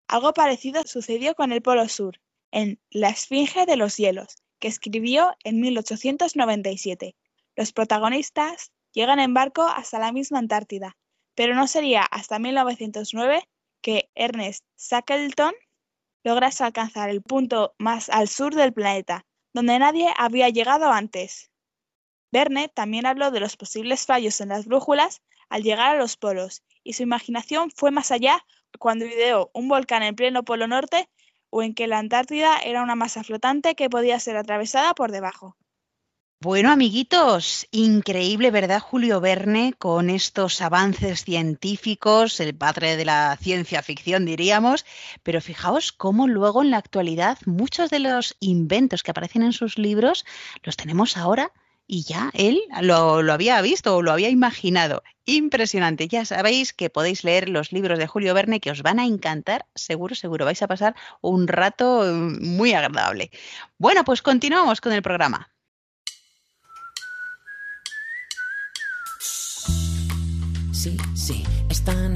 Algo 0.07 0.33
parecido 0.33 0.85
sucedió 0.85 1.35
con 1.35 1.51
el 1.51 1.63
Polo 1.63 1.89
Sur, 1.89 2.21
en 2.53 2.81
La 2.91 3.09
Esfinge 3.09 3.67
de 3.67 3.75
los 3.75 3.97
Hielos, 3.97 4.37
que 4.61 4.69
escribió 4.69 5.35
en 5.43 5.59
1897. 5.61 7.17
Los 7.57 7.73
protagonistas 7.73 8.71
llegan 8.93 9.19
en 9.19 9.35
barco 9.35 9.63
hasta 9.63 9.99
la 9.99 10.13
misma 10.13 10.39
Antártida, 10.39 10.97
pero 11.35 11.55
no 11.55 11.67
sería 11.67 12.03
hasta 12.03 12.39
1909 12.39 13.49
que 13.81 14.11
Ernest 14.15 14.65
Shackleton 14.79 15.55
lograse 16.25 16.65
alcanzar 16.65 17.11
el 17.11 17.23
punto 17.23 17.75
más 17.79 18.09
al 18.09 18.29
sur 18.29 18.55
del 18.55 18.73
planeta, 18.73 19.27
donde 19.53 19.79
nadie 19.79 20.09
había 20.17 20.49
llegado 20.49 20.91
antes. 20.91 21.51
Verne 22.33 22.69
también 22.69 23.07
habló 23.07 23.31
de 23.31 23.41
los 23.41 23.57
posibles 23.57 24.07
fallos 24.07 24.41
en 24.41 24.49
las 24.49 24.67
brújulas 24.67 25.23
al 25.49 25.63
llegar 25.63 25.95
a 25.95 25.99
los 25.99 26.17
polos, 26.17 26.63
y 26.83 26.95
su 26.95 27.03
imaginación 27.03 27.71
fue 27.71 27.91
más 27.91 28.11
allá 28.11 28.45
cuando 28.79 29.05
ideó 29.05 29.51
un 29.55 29.69
volcán 29.69 30.03
en 30.03 30.17
pleno 30.17 30.45
polo 30.45 30.67
norte 30.67 31.09
o 31.51 31.63
en 31.63 31.75
que 31.75 31.87
la 31.87 31.99
Antártida 31.99 32.59
era 32.59 32.83
una 32.83 32.97
masa 32.97 33.23
flotante 33.23 33.77
que 33.77 33.89
podía 33.89 34.19
ser 34.19 34.37
atravesada 34.37 34.95
por 34.95 35.13
debajo. 35.13 35.57
Bueno, 36.45 36.71
amiguitos, 36.71 37.67
increíble, 37.71 38.51
¿verdad, 38.51 38.79
Julio 38.79 39.19
Verne, 39.19 39.73
con 39.79 40.11
estos 40.11 40.61
avances 40.61 41.25
científicos, 41.25 42.39
el 42.39 42.55
padre 42.55 42.99
de 42.99 43.07
la 43.07 43.35
ciencia 43.41 43.83
ficción, 43.83 44.27
diríamos, 44.27 44.85
pero 45.23 45.41
fijaos 45.41 45.91
cómo 45.91 46.29
luego 46.29 46.61
en 46.61 46.71
la 46.71 46.77
actualidad 46.77 47.39
muchos 47.47 47.89
de 47.89 48.01
los 48.01 48.37
inventos 48.41 49.03
que 49.03 49.11
aparecen 49.11 49.43
en 49.43 49.55
sus 49.55 49.79
libros 49.79 50.27
los 50.63 50.77
tenemos 50.77 51.17
ahora 51.17 51.51
y 51.87 52.03
ya 52.03 52.31
él 52.35 52.61
lo, 52.83 53.23
lo, 53.23 53.33
había 53.33 53.63
visto 53.63 53.97
o 53.97 54.03
lo 54.03 54.13
había 54.13 54.29
imaginado. 54.29 55.03
Impresionante. 55.25 56.09
Ya 56.09 56.27
sabéis 56.27 56.75
que 56.75 56.91
podéis 56.91 57.25
leer 57.25 57.49
los 57.49 57.73
libros 57.73 57.99
de 57.99 58.07
Julio 58.07 58.35
Verne 58.35 58.61
que 58.61 58.71
os 58.71 58.83
van 58.83 58.99
a 58.99 59.07
encantar, 59.07 59.65
seguro, 59.75 60.15
seguro. 60.15 60.45
Vais 60.45 60.61
a 60.61 60.69
pasar 60.69 60.95
un 61.23 61.49
rato 61.49 62.03
mm, 62.05 62.47
muy 62.55 62.75
agradable. 62.75 63.31
Bueno, 63.79 64.05
pues 64.05 64.21
continuamos 64.21 64.83
con 64.83 64.93
el 64.93 65.01
programa. 65.01 65.54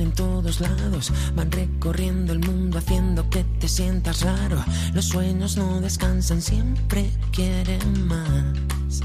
En 0.08 0.14
todos 0.14 0.60
lados, 0.60 1.12
van 1.34 1.52
recorriendo 1.52 2.32
el 2.32 2.38
mundo 2.38 2.78
haciendo 2.78 3.28
que 3.28 3.44
te 3.60 3.68
sientas 3.68 4.22
raro. 4.22 4.64
Los 4.94 5.06
sueños 5.06 5.56
no 5.58 5.80
descansan, 5.80 6.40
siempre 6.40 7.10
quieren 7.30 8.06
más. 8.06 9.02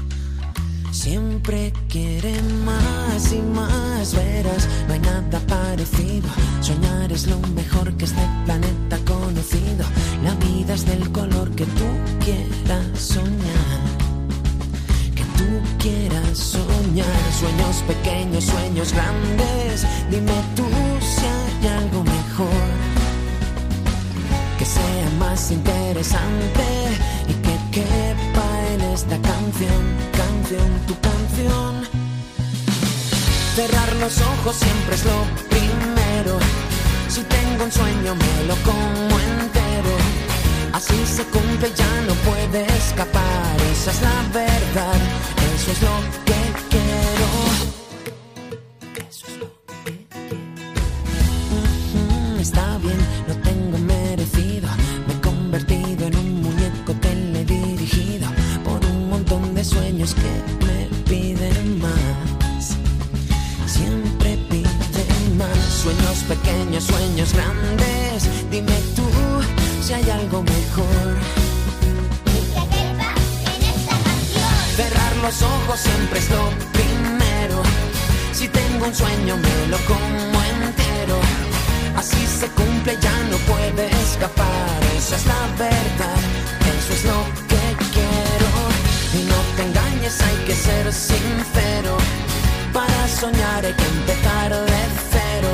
Siempre 0.92 1.72
quieren 1.88 2.64
más 2.64 3.32
y 3.32 3.40
más, 3.40 4.14
verás, 4.14 4.66
no 4.86 4.94
hay 4.94 5.00
nada 5.00 5.40
parecido. 5.46 6.28
Soñar 6.62 7.12
es 7.12 7.26
lo 7.26 7.38
mejor 7.54 7.92
que 7.96 8.06
este 8.06 8.26
planeta 8.46 8.98
conocido. 9.04 9.84
La 10.22 10.34
vida 10.36 10.74
es 10.74 10.86
del 10.86 11.10
color 11.12 11.50
que 11.50 11.66
tú 11.66 11.88
quieras 12.24 12.86
soñar. 12.98 13.80
Que 15.14 15.24
tú 15.36 15.48
quieras 15.78 16.38
soñar. 16.38 17.32
Sueños 17.38 17.82
pequeños, 17.86 18.44
sueños 18.44 18.92
grandes. 18.92 19.86
Dime 20.10 20.32
tú 20.54 20.63
y 27.28 27.32
que 27.44 27.56
quepa 27.72 28.48
en 28.74 28.80
esta 28.92 29.16
canción, 29.22 29.82
canción, 30.12 30.68
tu 30.86 30.94
canción. 31.00 31.88
Cerrar 33.56 33.90
los 33.96 34.20
ojos 34.20 34.56
siempre 34.56 34.94
es 34.96 35.04
lo 35.04 35.18
primero. 35.48 36.38
Si 37.08 37.22
tengo 37.22 37.64
un 37.64 37.72
sueño 37.72 38.14
me 38.14 38.44
lo 38.48 38.56
como 38.68 39.14
entero. 39.18 39.94
Así 40.72 40.98
se 41.06 41.24
cumple, 41.24 41.72
ya 41.74 41.92
no 42.06 42.14
puede 42.28 42.66
escapar. 42.76 43.56
Esa 43.72 43.90
es 43.90 44.02
la 44.02 44.20
verdad, 44.32 45.00
eso 45.56 45.72
es 45.72 45.80
lo 45.80 45.96
que 46.26 46.43
ser 90.92 91.18
sincero. 91.18 91.96
Para 92.72 93.08
soñar 93.08 93.64
hay 93.64 93.72
que 93.72 93.84
empezar 93.84 94.50
de 94.50 94.82
cero. 95.10 95.48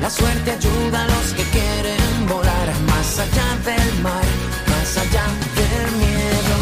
La 0.00 0.10
suerte 0.10 0.50
ayuda 0.52 1.04
a 1.04 1.06
los 1.08 1.32
que 1.34 1.42
quieren 1.50 2.26
volar 2.28 2.68
más 2.86 3.18
allá 3.18 3.56
del 3.64 4.00
mar, 4.02 4.24
más 4.68 4.96
allá 4.96 5.24
del 5.54 5.92
miedo. 5.96 6.56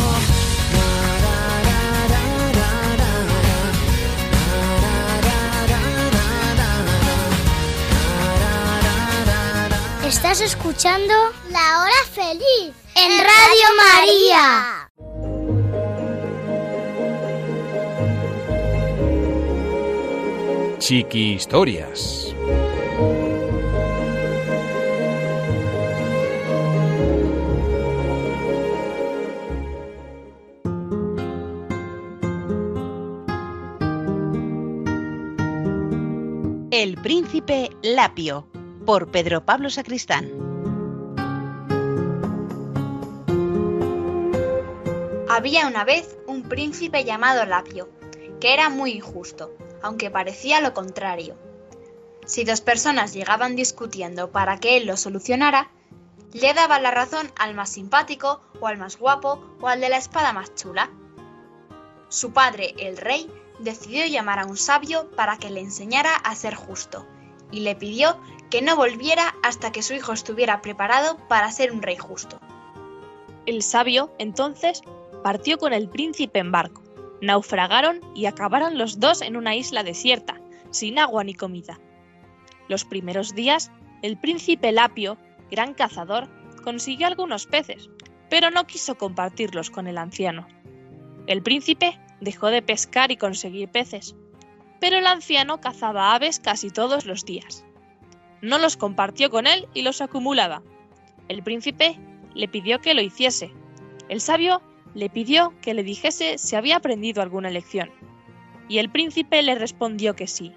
Estás 10.07 10.41
escuchando 10.41 11.15
La 11.51 11.81
Hora 11.83 12.03
Feliz 12.15 12.73
en 12.95 13.11
Radio 13.19 13.67
María. 13.77 14.84
Chiqui 20.87 21.33
Historias. 21.33 22.35
El 36.71 36.99
príncipe 37.03 37.71
Lapio, 37.83 38.47
por 38.85 39.11
Pedro 39.11 39.43
Pablo 39.47 39.71
Sacristán. 39.71 40.29
Había 45.31 45.67
una 45.67 45.85
vez 45.87 46.19
un 46.27 46.43
príncipe 46.43 47.05
llamado 47.05 47.47
Lapio, 47.47 47.89
que 48.39 48.53
era 48.53 48.69
muy 48.69 48.91
injusto, 48.91 49.51
aunque 49.85 50.11
parecía 50.11 50.63
lo 50.63 50.73
contrario. 50.73 51.37
Si 52.25 52.45
dos 52.45 52.63
personas 52.63 53.13
llegaban 53.13 53.55
discutiendo 53.55 54.31
para 54.31 54.59
que 54.59 54.79
él 54.79 54.87
lo 54.87 54.97
solucionara, 54.97 55.71
le 56.33 56.55
daba 56.55 56.81
la 56.81 56.91
razón 56.91 57.31
al 57.39 57.55
más 57.55 57.69
simpático 57.69 58.41
o 58.61 58.67
al 58.67 58.79
más 58.79 58.99
guapo 58.99 59.45
o 59.61 59.69
al 59.69 59.83
de 59.83 59.91
la 59.91 59.99
espada 59.99 60.33
más 60.33 60.55
chula. 60.55 60.91
Su 62.09 62.33
padre, 62.33 62.75
el 62.79 62.97
rey, 62.97 63.31
decidió 63.59 64.07
llamar 64.07 64.39
a 64.39 64.47
un 64.47 64.57
sabio 64.57 65.11
para 65.11 65.37
que 65.37 65.51
le 65.51 65.61
enseñara 65.61 66.15
a 66.15 66.35
ser 66.35 66.55
justo 66.55 67.07
y 67.53 67.61
le 67.61 67.77
pidió 67.77 68.17
que 68.49 68.63
no 68.63 68.77
volviera 68.77 69.35
hasta 69.43 69.71
que 69.71 69.83
su 69.83 69.93
hijo 69.93 70.15
estuviera 70.15 70.63
preparado 70.63 71.19
para 71.29 71.53
ser 71.53 71.73
un 71.73 71.83
rey 71.83 71.99
justo. 71.99 72.41
El 73.45 73.63
sabio, 73.63 74.15
entonces, 74.19 74.81
partió 75.23 75.59
con 75.59 75.75
el 75.75 75.91
príncipe 75.91 76.39
en 76.39 76.53
barco. 76.53 76.84
Naufragaron 77.25 78.01
y 78.15 78.27
acabaron 78.27 78.77
los 78.77 79.01
dos 79.01 79.23
en 79.23 79.37
una 79.37 79.57
isla 79.57 79.83
desierta, 79.83 80.41
sin 80.71 80.99
agua 80.99 81.25
ni 81.25 81.33
comida. 81.33 81.81
Los 82.69 82.85
primeros 82.85 83.35
días, 83.35 83.71
el 84.03 84.19
príncipe 84.19 84.73
Lapio, 84.73 85.17
gran 85.51 85.73
cazador, 85.73 86.29
consiguió 86.63 87.07
algunos 87.07 87.47
peces, 87.47 87.89
pero 88.29 88.51
no 88.51 88.67
quiso 88.67 88.97
compartirlos 88.97 89.71
con 89.71 89.87
el 89.87 89.97
anciano. 89.97 90.47
El 91.27 91.43
príncipe 91.43 91.99
dejó 92.21 92.49
de 92.49 92.61
pescar 92.61 93.11
y 93.11 93.17
conseguir 93.17 93.71
peces, 93.71 94.15
pero 94.79 94.99
el 94.99 95.07
anciano 95.07 95.61
cazaba 95.61 96.15
aves 96.15 96.41
casi 96.41 96.69
todos 96.69 97.07
los 97.07 97.25
días. 97.25 97.65
No 98.43 98.59
los 98.59 98.77
compartió 98.77 99.31
con 99.31 99.47
él 99.47 99.67
y 99.73 99.81
los 99.81 100.03
acumulaba. 100.03 100.63
El 101.29 101.43
príncipe 101.43 101.99
le 102.35 102.49
pidió 102.49 102.83
que 102.83 102.93
lo 102.93 103.01
hiciese. 103.01 103.51
El 104.11 104.21
sabio 104.21 104.61
le 104.95 105.11
pidió 105.11 105.53
que 105.61 105.75
le 105.75 105.83
dijese 105.83 106.39
si 106.39 106.57
había 106.57 106.77
aprendido 106.77 107.23
alguna 107.23 107.51
lección. 107.51 107.91
Y 108.69 108.79
el 108.79 108.91
príncipe 108.91 109.43
le 109.43 109.55
respondió 109.55 110.15
que 110.17 110.27
sí. 110.27 110.53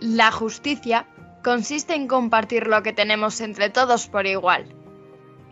La 0.00 0.30
justicia 0.32 1.06
consiste 1.44 1.94
en 1.94 2.08
compartir 2.08 2.66
lo 2.66 2.82
que 2.82 2.92
tenemos 2.92 3.40
entre 3.40 3.70
todos 3.70 4.08
por 4.08 4.26
igual. 4.26 4.66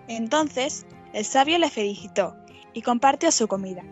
Entonces, 0.09 0.87
el 1.12 1.25
sabio 1.25 1.59
le 1.59 1.70
felicitó 1.70 2.35
y 2.73 2.83
compartió 2.83 3.31
su 3.31 3.47
comida. 3.47 3.83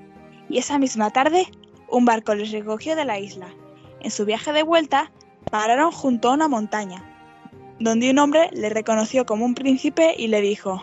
Y 0.48 0.58
esa 0.58 0.78
misma 0.78 1.10
tarde, 1.10 1.46
un 1.88 2.04
barco 2.04 2.34
les 2.34 2.50
recogió 2.50 2.96
de 2.96 3.04
la 3.04 3.18
isla. 3.18 3.54
En 4.00 4.10
su 4.10 4.24
viaje 4.24 4.52
de 4.52 4.64
vuelta, 4.64 5.12
pararon 5.50 5.92
junto 5.92 6.28
a 6.28 6.34
una 6.34 6.48
montaña, 6.48 7.04
donde 7.78 8.10
un 8.10 8.18
hombre 8.18 8.50
le 8.52 8.68
reconoció 8.68 9.24
como 9.24 9.44
un 9.44 9.54
príncipe 9.54 10.14
y 10.16 10.26
le 10.26 10.40
dijo, 10.40 10.82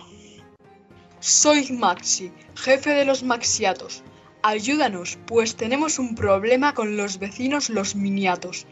Soy 1.21 1.69
Maxi, 1.73 2.31
jefe 2.55 2.91
de 2.91 3.03
los 3.03 3.23
Maxiatos. 3.23 4.03
Ayúdanos, 4.41 5.19
pues 5.27 5.57
tenemos 5.57 5.99
un 5.99 6.15
problema 6.15 6.73
con 6.73 6.95
los 6.95 7.19
vecinos 7.19 7.69
los 7.69 7.93
Miniatos. 7.93 8.65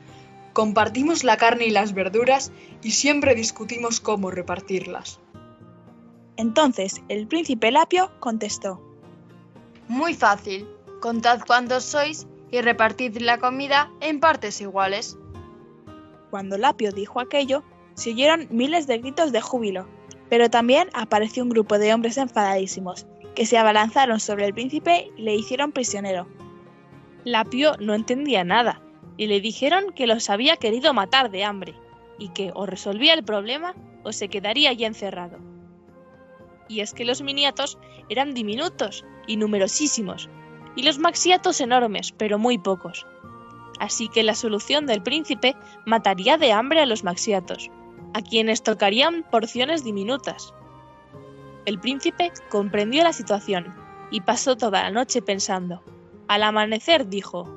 Compartimos 0.54 1.26
la 1.26 1.36
carne 1.36 1.66
y 1.66 1.72
las 1.72 1.94
verduras 1.94 2.54
y 2.82 2.92
siempre 2.92 3.36
discutimos 3.36 4.00
cómo 4.00 4.32
repartirlas. 4.32 5.20
Entonces 6.38 7.02
el 7.10 7.28
príncipe 7.28 7.70
Lapio 7.70 8.12
contestó, 8.22 8.82
Muy 9.90 10.14
fácil. 10.14 10.68
Contad 11.02 11.42
cuántos 11.46 11.84
sois 11.84 12.28
y 12.50 12.62
repartid 12.62 13.18
la 13.18 13.40
comida 13.40 13.92
en 14.00 14.22
partes 14.22 14.62
iguales. 14.62 15.18
Cuando 16.30 16.58
Lapio 16.58 16.94
dijo 16.94 17.20
aquello, 17.20 17.64
se 17.94 18.12
oyeron 18.12 18.48
miles 18.52 18.88
de 18.88 19.00
gritos 19.00 19.34
de 19.34 19.42
júbilo, 19.42 19.88
pero 20.30 20.50
también 20.50 20.90
apareció 20.94 21.44
un 21.44 21.50
grupo 21.50 21.78
de 21.78 21.94
hombres 21.94 22.18
enfadadísimos, 22.18 23.06
que 23.36 23.46
se 23.46 23.58
abalanzaron 23.58 24.20
sobre 24.20 24.46
el 24.46 24.54
príncipe 24.54 25.12
y 25.16 25.22
le 25.22 25.36
hicieron 25.36 25.72
prisionero. 25.72 26.28
Lapio 27.24 27.74
no 27.80 27.94
entendía 27.94 28.44
nada, 28.44 28.82
y 29.18 29.28
le 29.28 29.42
dijeron 29.42 29.92
que 29.94 30.08
los 30.08 30.30
había 30.30 30.58
querido 30.58 30.94
matar 30.94 31.30
de 31.30 31.44
hambre, 31.44 31.76
y 32.20 32.30
que 32.30 32.52
o 32.54 32.66
resolvía 32.66 33.14
el 33.14 33.24
problema 33.24 33.76
o 34.04 34.12
se 34.12 34.30
quedaría 34.30 34.70
allí 34.70 34.86
encerrado. 34.86 35.38
Y 36.70 36.82
es 36.82 36.94
que 36.94 37.06
los 37.06 37.22
miniatos 37.22 37.78
eran 38.10 38.34
diminutos 38.34 39.06
y 39.28 39.38
numerosísimos, 39.38 40.30
y 40.76 40.84
los 40.84 41.00
maxiatos 41.00 41.62
enormes, 41.62 42.12
pero 42.12 42.38
muy 42.38 42.58
pocos. 42.58 43.06
Así 43.80 44.08
que 44.08 44.24
la 44.24 44.36
solución 44.36 44.86
del 44.86 45.04
príncipe 45.04 45.56
mataría 45.86 46.38
de 46.38 46.52
hambre 46.52 46.82
a 46.82 46.86
los 46.86 47.04
maxiatos, 47.04 47.70
a 48.18 48.22
quienes 48.24 48.64
tocarían 48.64 49.22
porciones 49.30 49.84
diminutas. 49.84 50.52
El 51.68 51.80
príncipe 51.80 52.32
comprendió 52.50 53.04
la 53.04 53.14
situación 53.14 53.76
y 54.10 54.22
pasó 54.22 54.58
toda 54.58 54.82
la 54.82 54.90
noche 54.90 55.22
pensando. 55.22 55.84
Al 56.28 56.42
amanecer 56.42 57.10
dijo, 57.10 57.48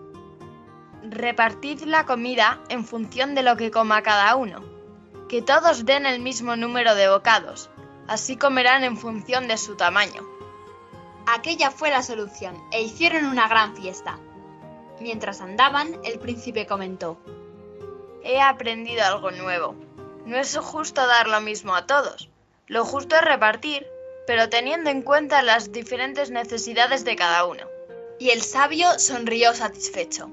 Repartid 1.03 1.85
la 1.85 2.05
comida 2.05 2.61
en 2.68 2.85
función 2.85 3.35
de 3.35 3.42
lo 3.42 3.57
que 3.57 3.70
coma 3.70 4.03
cada 4.03 4.37
uno. 4.37 4.62
Que 5.31 5.40
todos 5.40 5.87
den 5.87 6.05
el 6.05 6.20
mismo 6.20 6.57
número 6.57 6.94
de 6.94 7.09
bocados. 7.09 7.70
Así 8.07 8.37
comerán 8.37 8.85
en 8.85 8.99
función 8.99 9.49
de 9.49 9.57
su 9.57 9.77
tamaño. 9.77 10.29
Aquella 11.27 11.70
fue 11.70 11.88
la 11.88 12.03
solución 12.03 12.55
e 12.70 12.83
hicieron 12.83 13.25
una 13.25 13.49
gran 13.49 13.75
fiesta. 13.75 14.18
Mientras 15.01 15.40
andaban, 15.40 15.96
el 16.05 16.18
príncipe 16.18 16.66
comentó, 16.66 17.18
He 18.23 18.42
aprendido 18.42 19.03
algo 19.07 19.31
nuevo. 19.31 19.75
No 20.26 20.37
es 20.37 20.56
justo 20.56 21.06
dar 21.06 21.28
lo 21.28 21.40
mismo 21.40 21.74
a 21.74 21.87
todos. 21.87 22.28
Lo 22.66 22.85
justo 22.85 23.16
es 23.16 23.22
repartir, 23.22 23.87
pero 24.26 24.48
teniendo 24.48 24.90
en 24.90 25.02
cuenta 25.02 25.42
las 25.42 25.72
diferentes 25.72 26.30
necesidades 26.30 27.04
de 27.04 27.16
cada 27.16 27.46
uno. 27.46 27.64
Y 28.18 28.30
el 28.30 28.42
sabio 28.42 28.98
sonrió 28.98 29.54
satisfecho. 29.54 30.30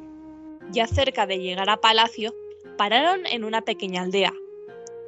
Ya 0.72 0.88
cerca 0.88 1.26
de 1.26 1.40
llegar 1.40 1.70
a 1.70 1.78
palacio, 1.78 2.34
pararon 2.78 3.26
en 3.26 3.44
una 3.44 3.62
pequeña 3.62 4.02
aldea. 4.02 4.34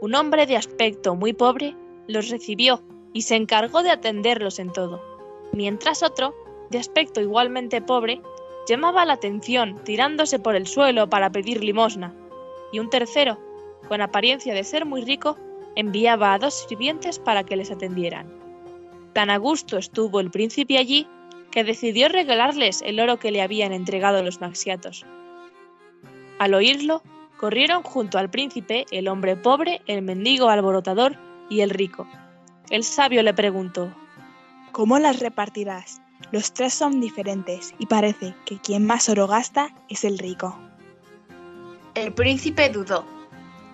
Un 0.01 0.15
hombre 0.15 0.45
de 0.45 0.55
aspecto 0.55 1.15
muy 1.15 1.33
pobre 1.33 1.75
los 2.07 2.29
recibió 2.29 2.81
y 3.13 3.23
se 3.23 3.35
encargó 3.35 3.83
de 3.83 3.91
atenderlos 3.91 4.59
en 4.59 4.71
todo, 4.71 5.03
mientras 5.51 6.03
otro, 6.03 6.33
de 6.69 6.79
aspecto 6.79 7.21
igualmente 7.21 7.81
pobre, 7.81 8.21
llamaba 8.67 9.05
la 9.05 9.13
atención 9.13 9.83
tirándose 9.83 10.39
por 10.39 10.55
el 10.55 10.67
suelo 10.67 11.09
para 11.09 11.31
pedir 11.31 11.63
limosna, 11.63 12.13
y 12.71 12.79
un 12.79 12.89
tercero, 12.89 13.39
con 13.89 14.01
apariencia 14.01 14.53
de 14.53 14.63
ser 14.63 14.85
muy 14.85 15.01
rico, 15.01 15.37
enviaba 15.75 16.33
a 16.33 16.39
dos 16.39 16.65
sirvientes 16.69 17.19
para 17.19 17.43
que 17.43 17.57
les 17.57 17.71
atendieran. 17.71 18.31
Tan 19.13 19.29
a 19.29 19.37
gusto 19.37 19.77
estuvo 19.77 20.19
el 20.19 20.31
príncipe 20.31 20.77
allí 20.77 21.07
que 21.51 21.63
decidió 21.63 22.07
regalarles 22.07 22.81
el 22.83 22.99
oro 22.99 23.17
que 23.17 23.31
le 23.31 23.41
habían 23.41 23.73
entregado 23.73 24.23
los 24.23 24.39
maxiatos. 24.39 25.05
Al 26.37 26.53
oírlo, 26.53 27.01
corrieron 27.37 27.81
junto 27.81 28.19
al 28.19 28.29
príncipe 28.29 28.85
el 28.91 29.07
hombre 29.07 29.35
pobre, 29.35 29.81
el 29.87 30.03
mendigo 30.03 30.49
alborotador 30.49 31.17
y 31.49 31.61
el 31.61 31.71
rico. 31.71 32.07
El 32.69 32.83
sabio 32.83 33.23
le 33.23 33.33
preguntó, 33.33 33.91
¿Cómo 34.71 34.99
las 34.99 35.19
repartirás? 35.19 35.99
Los 36.31 36.53
tres 36.53 36.75
son 36.75 37.01
diferentes 37.01 37.73
y 37.79 37.87
parece 37.87 38.35
que 38.45 38.59
quien 38.59 38.85
más 38.85 39.09
oro 39.09 39.25
gasta 39.25 39.73
es 39.89 40.03
el 40.03 40.19
rico. 40.19 40.55
El 41.95 42.13
príncipe 42.13 42.69
dudó. 42.69 43.18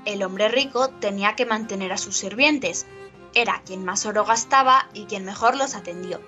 El 0.06 0.22
hombre 0.22 0.50
rico 0.50 0.90
tenía 0.90 1.36
que 1.36 1.48
mantener 1.48 1.92
a 1.92 1.98
sus 1.98 2.16
sirvientes. 2.16 2.86
Era 3.34 3.64
quien 3.66 3.84
más 3.84 4.06
oro 4.06 4.24
gastaba 4.24 4.88
y 4.94 5.06
quien 5.06 5.26
mejor 5.26 5.58
los 5.58 5.76
atendió. 5.76 6.22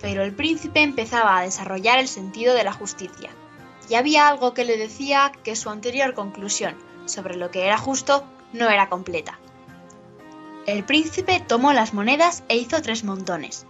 Pero 0.00 0.22
el 0.22 0.34
príncipe 0.34 0.82
empezaba 0.82 1.36
a 1.36 1.42
desarrollar 1.42 1.98
el 1.98 2.06
sentido 2.06 2.54
de 2.54 2.62
la 2.62 2.72
justicia, 2.72 3.30
y 3.88 3.94
había 3.94 4.28
algo 4.28 4.54
que 4.54 4.64
le 4.64 4.76
decía 4.76 5.32
que 5.42 5.56
su 5.56 5.68
anterior 5.68 6.14
conclusión 6.14 6.76
sobre 7.06 7.36
lo 7.36 7.50
que 7.50 7.66
era 7.66 7.76
justo 7.76 8.24
no 8.52 8.68
era 8.68 8.88
completa. 8.88 9.38
El 10.66 10.84
príncipe 10.84 11.42
tomó 11.46 11.72
las 11.72 11.92
monedas 11.92 12.44
e 12.48 12.56
hizo 12.56 12.82
tres 12.82 13.04
montones, 13.04 13.66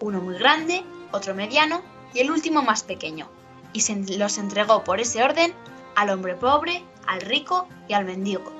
uno 0.00 0.20
muy 0.20 0.38
grande, 0.38 0.84
otro 1.12 1.34
mediano 1.34 1.82
y 2.12 2.20
el 2.20 2.30
último 2.30 2.62
más 2.62 2.82
pequeño, 2.82 3.30
y 3.72 3.80
se 3.80 3.96
los 4.16 4.38
entregó 4.38 4.84
por 4.84 5.00
ese 5.00 5.22
orden 5.22 5.54
al 5.94 6.10
hombre 6.10 6.34
pobre, 6.34 6.84
al 7.06 7.20
rico 7.20 7.66
y 7.88 7.94
al 7.94 8.04
mendigo, 8.04 8.57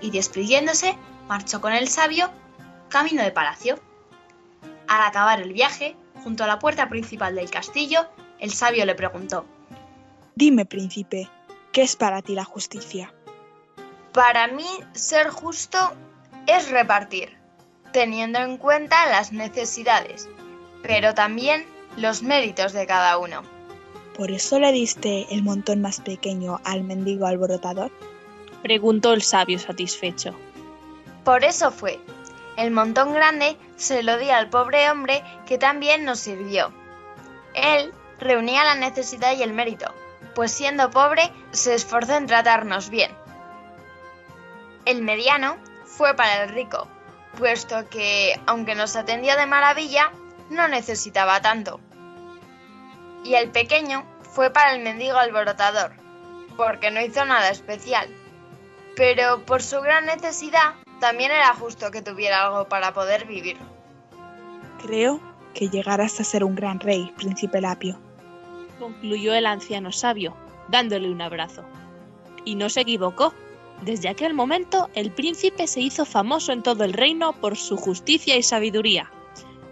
y 0.00 0.10
despidiéndose, 0.10 0.96
marchó 1.28 1.60
con 1.60 1.72
el 1.72 1.88
sabio 1.88 2.30
camino 2.88 3.22
de 3.22 3.30
palacio. 3.30 3.78
Al 4.88 5.02
acabar 5.02 5.40
el 5.40 5.52
viaje, 5.52 5.96
junto 6.22 6.44
a 6.44 6.46
la 6.46 6.58
puerta 6.58 6.88
principal 6.88 7.34
del 7.34 7.50
castillo, 7.50 8.06
el 8.38 8.52
sabio 8.52 8.84
le 8.84 8.94
preguntó, 8.94 9.46
Dime, 10.34 10.64
príncipe, 10.64 11.28
¿qué 11.72 11.82
es 11.82 11.96
para 11.96 12.22
ti 12.22 12.34
la 12.34 12.44
justicia? 12.44 13.12
Para 14.12 14.48
mí, 14.48 14.66
ser 14.92 15.28
justo 15.28 15.78
es 16.46 16.70
repartir, 16.70 17.36
teniendo 17.92 18.40
en 18.40 18.56
cuenta 18.56 19.08
las 19.10 19.32
necesidades, 19.32 20.28
pero 20.82 21.14
también 21.14 21.64
los 21.96 22.22
méritos 22.22 22.72
de 22.72 22.86
cada 22.86 23.18
uno. 23.18 23.42
¿Por 24.16 24.30
eso 24.30 24.58
le 24.58 24.72
diste 24.72 25.26
el 25.32 25.42
montón 25.42 25.80
más 25.80 26.00
pequeño 26.00 26.60
al 26.64 26.82
mendigo 26.82 27.26
alborotador? 27.26 27.92
Preguntó 28.62 29.12
el 29.12 29.22
sabio 29.22 29.58
satisfecho. 29.58 30.34
Por 31.24 31.44
eso 31.44 31.70
fue. 31.70 31.98
El 32.56 32.70
montón 32.70 33.14
grande 33.14 33.56
se 33.76 34.02
lo 34.02 34.18
di 34.18 34.30
al 34.30 34.50
pobre 34.50 34.90
hombre 34.90 35.22
que 35.46 35.58
también 35.58 36.04
nos 36.04 36.20
sirvió. 36.20 36.72
Él 37.54 37.92
reunía 38.18 38.64
la 38.64 38.74
necesidad 38.74 39.34
y 39.36 39.42
el 39.42 39.52
mérito, 39.52 39.94
pues 40.34 40.52
siendo 40.52 40.90
pobre 40.90 41.32
se 41.52 41.74
esforzó 41.74 42.16
en 42.16 42.26
tratarnos 42.26 42.90
bien. 42.90 43.10
El 44.84 45.02
mediano 45.02 45.56
fue 45.84 46.14
para 46.14 46.44
el 46.44 46.50
rico, 46.50 46.86
puesto 47.38 47.88
que, 47.88 48.38
aunque 48.46 48.74
nos 48.74 48.96
atendía 48.96 49.36
de 49.36 49.46
maravilla, 49.46 50.12
no 50.50 50.68
necesitaba 50.68 51.40
tanto. 51.40 51.80
Y 53.24 53.34
el 53.34 53.50
pequeño 53.50 54.04
fue 54.22 54.50
para 54.50 54.74
el 54.74 54.82
mendigo 54.82 55.16
alborotador, 55.16 55.92
porque 56.56 56.90
no 56.90 57.00
hizo 57.00 57.24
nada 57.24 57.50
especial. 57.50 58.08
Pero 59.00 59.46
por 59.46 59.62
su 59.62 59.80
gran 59.80 60.04
necesidad, 60.04 60.74
también 61.00 61.30
era 61.30 61.54
justo 61.54 61.90
que 61.90 62.02
tuviera 62.02 62.44
algo 62.44 62.68
para 62.68 62.92
poder 62.92 63.26
vivir. 63.26 63.56
Creo 64.82 65.22
que 65.54 65.70
llegarás 65.70 66.20
a 66.20 66.24
ser 66.24 66.44
un 66.44 66.54
gran 66.54 66.80
rey, 66.80 67.10
príncipe 67.16 67.62
Lapio. 67.62 67.98
concluyó 68.78 69.32
el 69.32 69.46
anciano 69.46 69.90
sabio, 69.90 70.36
dándole 70.68 71.10
un 71.10 71.22
abrazo. 71.22 71.64
Y 72.44 72.56
no 72.56 72.68
se 72.68 72.82
equivocó. 72.82 73.32
Desde 73.80 74.10
aquel 74.10 74.34
momento 74.34 74.90
el 74.94 75.10
príncipe 75.10 75.66
se 75.66 75.80
hizo 75.80 76.04
famoso 76.04 76.52
en 76.52 76.62
todo 76.62 76.84
el 76.84 76.92
reino 76.92 77.32
por 77.32 77.56
su 77.56 77.78
justicia 77.78 78.36
y 78.36 78.42
sabiduría. 78.42 79.10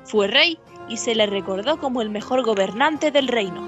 Fue 0.04 0.26
rey 0.26 0.58
y 0.88 0.96
se 0.96 1.14
le 1.14 1.26
recordó 1.26 1.78
como 1.78 2.00
el 2.00 2.08
mejor 2.08 2.42
gobernante 2.44 3.10
del 3.10 3.28
reino. 3.28 3.67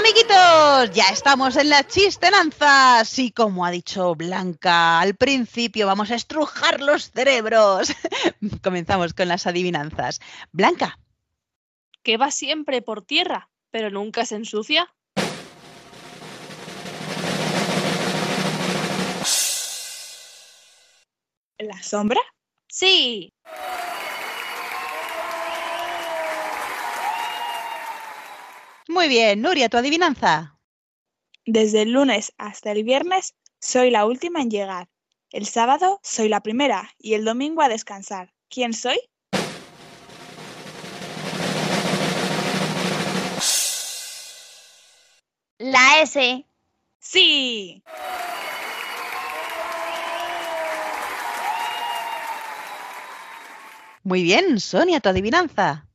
Amiguitos, 0.00 0.96
ya 0.96 1.04
estamos 1.12 1.56
en 1.56 1.68
las 1.68 1.86
chistenanzas 1.86 3.18
y 3.18 3.32
como 3.32 3.66
ha 3.66 3.70
dicho 3.70 4.14
Blanca 4.14 4.98
al 4.98 5.14
principio, 5.14 5.86
vamos 5.86 6.10
a 6.10 6.14
estrujar 6.14 6.80
los 6.80 7.10
cerebros. 7.10 7.92
Comenzamos 8.64 9.12
con 9.12 9.28
las 9.28 9.46
adivinanzas. 9.46 10.20
Blanca, 10.52 10.98
Que 12.02 12.16
va 12.16 12.30
siempre 12.30 12.80
por 12.80 13.02
tierra, 13.02 13.50
pero 13.70 13.90
nunca 13.90 14.24
se 14.24 14.36
ensucia. 14.36 14.90
¿La 21.58 21.82
sombra? 21.82 22.22
Sí. 22.68 23.34
Muy 28.90 29.08
bien, 29.08 29.40
Nuria, 29.40 29.68
tu 29.68 29.76
adivinanza. 29.76 30.58
Desde 31.46 31.82
el 31.82 31.92
lunes 31.92 32.32
hasta 32.38 32.72
el 32.72 32.84
viernes 32.84 33.34
soy 33.60 33.90
la 33.90 34.04
última 34.04 34.42
en 34.42 34.50
llegar. 34.50 34.88
El 35.30 35.46
sábado 35.46 36.00
soy 36.02 36.28
la 36.28 36.40
primera 36.40 36.90
y 36.98 37.14
el 37.14 37.24
domingo 37.24 37.62
a 37.62 37.68
descansar. 37.68 38.34
¿Quién 38.48 38.72
soy? 38.74 38.98
La 45.58 46.00
S. 46.02 46.44
Sí. 46.98 47.82
Muy 54.02 54.22
bien, 54.22 54.58
Sonia, 54.58 55.00
tu 55.00 55.10
adivinanza. 55.10 55.89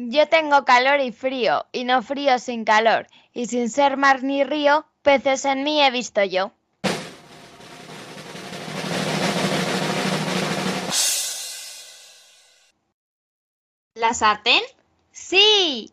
Yo 0.00 0.28
tengo 0.28 0.64
calor 0.64 1.00
y 1.00 1.10
frío, 1.10 1.66
y 1.72 1.82
no 1.82 2.02
frío 2.02 2.38
sin 2.38 2.64
calor, 2.64 3.08
y 3.32 3.46
sin 3.46 3.68
ser 3.68 3.96
mar 3.96 4.22
ni 4.22 4.44
río, 4.44 4.86
peces 5.02 5.44
en 5.44 5.64
mí 5.64 5.82
he 5.82 5.90
visto 5.90 6.22
yo. 6.22 6.52
¿La 13.94 14.14
sartén? 14.14 14.62
Sí. 15.10 15.92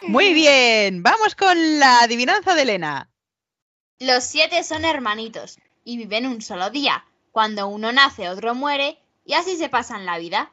Muy 0.00 0.32
bien, 0.32 1.02
vamos 1.02 1.34
con 1.34 1.78
la 1.78 2.00
adivinanza 2.00 2.54
de 2.54 2.62
Elena. 2.62 3.10
Los 3.98 4.24
siete 4.24 4.64
son 4.64 4.86
hermanitos 4.86 5.58
y 5.84 5.98
viven 5.98 6.26
un 6.26 6.40
solo 6.40 6.70
día. 6.70 7.04
Cuando 7.38 7.68
uno 7.68 7.92
nace, 7.92 8.28
otro 8.28 8.56
muere 8.56 8.98
y 9.24 9.34
así 9.34 9.56
se 9.56 9.68
pasan 9.68 10.04
la 10.04 10.18
vida. 10.18 10.50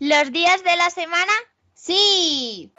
¿Los 0.00 0.32
días 0.32 0.64
de 0.64 0.76
la 0.76 0.90
semana? 0.90 1.32
Sí. 1.74 2.72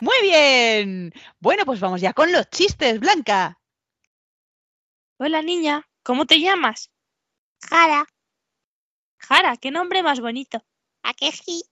Muy 0.00 0.16
bien. 0.22 1.12
Bueno, 1.40 1.66
pues 1.66 1.78
vamos 1.78 2.00
ya 2.00 2.14
con 2.14 2.32
los 2.32 2.48
chistes, 2.48 3.00
Blanca. 3.00 3.60
Hola 5.18 5.42
niña, 5.42 5.86
¿cómo 6.02 6.24
te 6.24 6.40
llamas? 6.40 6.90
Jara, 7.60 8.06
Jara, 9.18 9.58
qué 9.58 9.70
nombre 9.70 10.02
más 10.02 10.20
bonito. 10.20 10.64
¿a 11.02 11.14
qué 11.14 11.32
sí? 11.32 11.64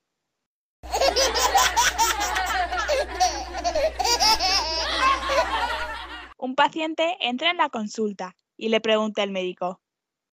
Un 6.42 6.54
paciente 6.54 7.18
entra 7.20 7.50
en 7.50 7.58
la 7.58 7.68
consulta 7.68 8.34
y 8.56 8.70
le 8.70 8.80
pregunta 8.80 9.22
al 9.22 9.30
médico, 9.30 9.80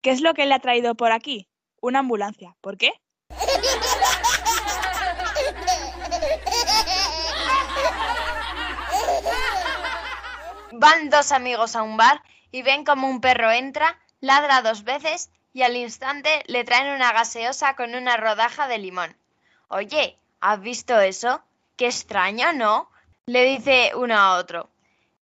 ¿qué 0.02 0.10
es 0.10 0.20
lo 0.20 0.34
que 0.34 0.46
le 0.46 0.54
ha 0.54 0.60
traído 0.60 0.94
por 0.94 1.10
aquí? 1.10 1.48
Una 1.80 1.98
ambulancia. 1.98 2.56
¿Por 2.60 2.78
qué? 2.78 2.92
Van 10.72 11.10
dos 11.10 11.32
amigos 11.32 11.74
a 11.74 11.82
un 11.82 11.96
bar 11.96 12.22
y 12.52 12.62
ven 12.62 12.84
como 12.84 13.08
un 13.08 13.20
perro 13.20 13.50
entra, 13.50 13.98
ladra 14.20 14.62
dos 14.62 14.84
veces 14.84 15.30
y 15.52 15.62
al 15.62 15.76
instante 15.76 16.44
le 16.46 16.62
traen 16.62 16.94
una 16.94 17.12
gaseosa 17.12 17.74
con 17.74 17.96
una 17.96 18.16
rodaja 18.16 18.68
de 18.68 18.78
limón. 18.78 19.16
Oye, 19.68 20.18
¿has 20.40 20.60
visto 20.60 21.00
eso? 21.00 21.42
Qué 21.76 21.86
extraño, 21.86 22.52
¿no? 22.52 22.90
Le 23.26 23.44
dice 23.44 23.92
uno 23.94 24.16
a 24.16 24.36
otro. 24.36 24.70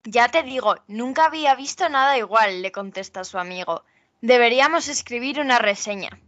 Ya 0.04 0.28
te 0.28 0.42
digo, 0.42 0.76
nunca 0.86 1.26
había 1.26 1.54
visto 1.54 1.88
nada 1.88 2.18
igual, 2.18 2.60
le 2.60 2.72
contesta 2.72 3.24
su 3.24 3.38
amigo. 3.38 3.84
Deberíamos 4.20 4.88
escribir 4.88 5.40
una 5.40 5.58
reseña. 5.58 6.18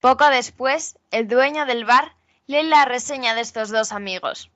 Poco 0.00 0.28
después, 0.28 0.98
el 1.10 1.26
dueño 1.26 1.64
del 1.66 1.84
bar 1.84 2.14
lee 2.46 2.62
la 2.62 2.84
reseña 2.84 3.34
de 3.34 3.40
estos 3.40 3.70
dos 3.70 3.92
amigos. 3.92 4.50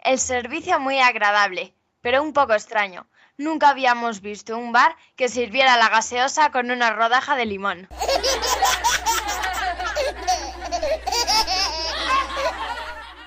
El 0.00 0.18
servicio 0.18 0.80
muy 0.80 0.98
agradable, 0.98 1.74
pero 2.00 2.22
un 2.22 2.32
poco 2.32 2.54
extraño. 2.54 3.06
Nunca 3.38 3.70
habíamos 3.70 4.20
visto 4.20 4.58
un 4.58 4.72
bar 4.72 4.96
que 5.16 5.28
sirviera 5.28 5.76
la 5.76 5.88
gaseosa 5.88 6.50
con 6.50 6.70
una 6.70 6.90
rodaja 6.90 7.36
de 7.36 7.46
limón. 7.46 7.88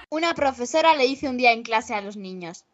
Una 0.10 0.34
profesora 0.36 0.96
le 0.96 1.06
dice 1.06 1.28
un 1.28 1.38
día 1.38 1.52
en 1.52 1.64
clase 1.64 1.96
a 1.96 2.02
los 2.02 2.16
niños, 2.16 2.66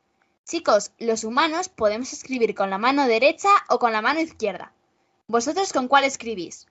chicos, 0.46 0.92
los 1.00 1.24
humanos 1.24 1.70
podemos 1.70 2.12
escribir 2.12 2.54
con 2.56 2.70
la 2.70 2.78
mano 2.78 3.08
derecha 3.08 3.50
o 3.70 3.80
con 3.80 3.94
la 3.94 4.02
mano 4.02 4.20
izquierda. 4.20 4.74
¿Vosotros 5.28 5.72
con 5.72 5.88
cuál 5.88 6.04
escribís? 6.04 6.68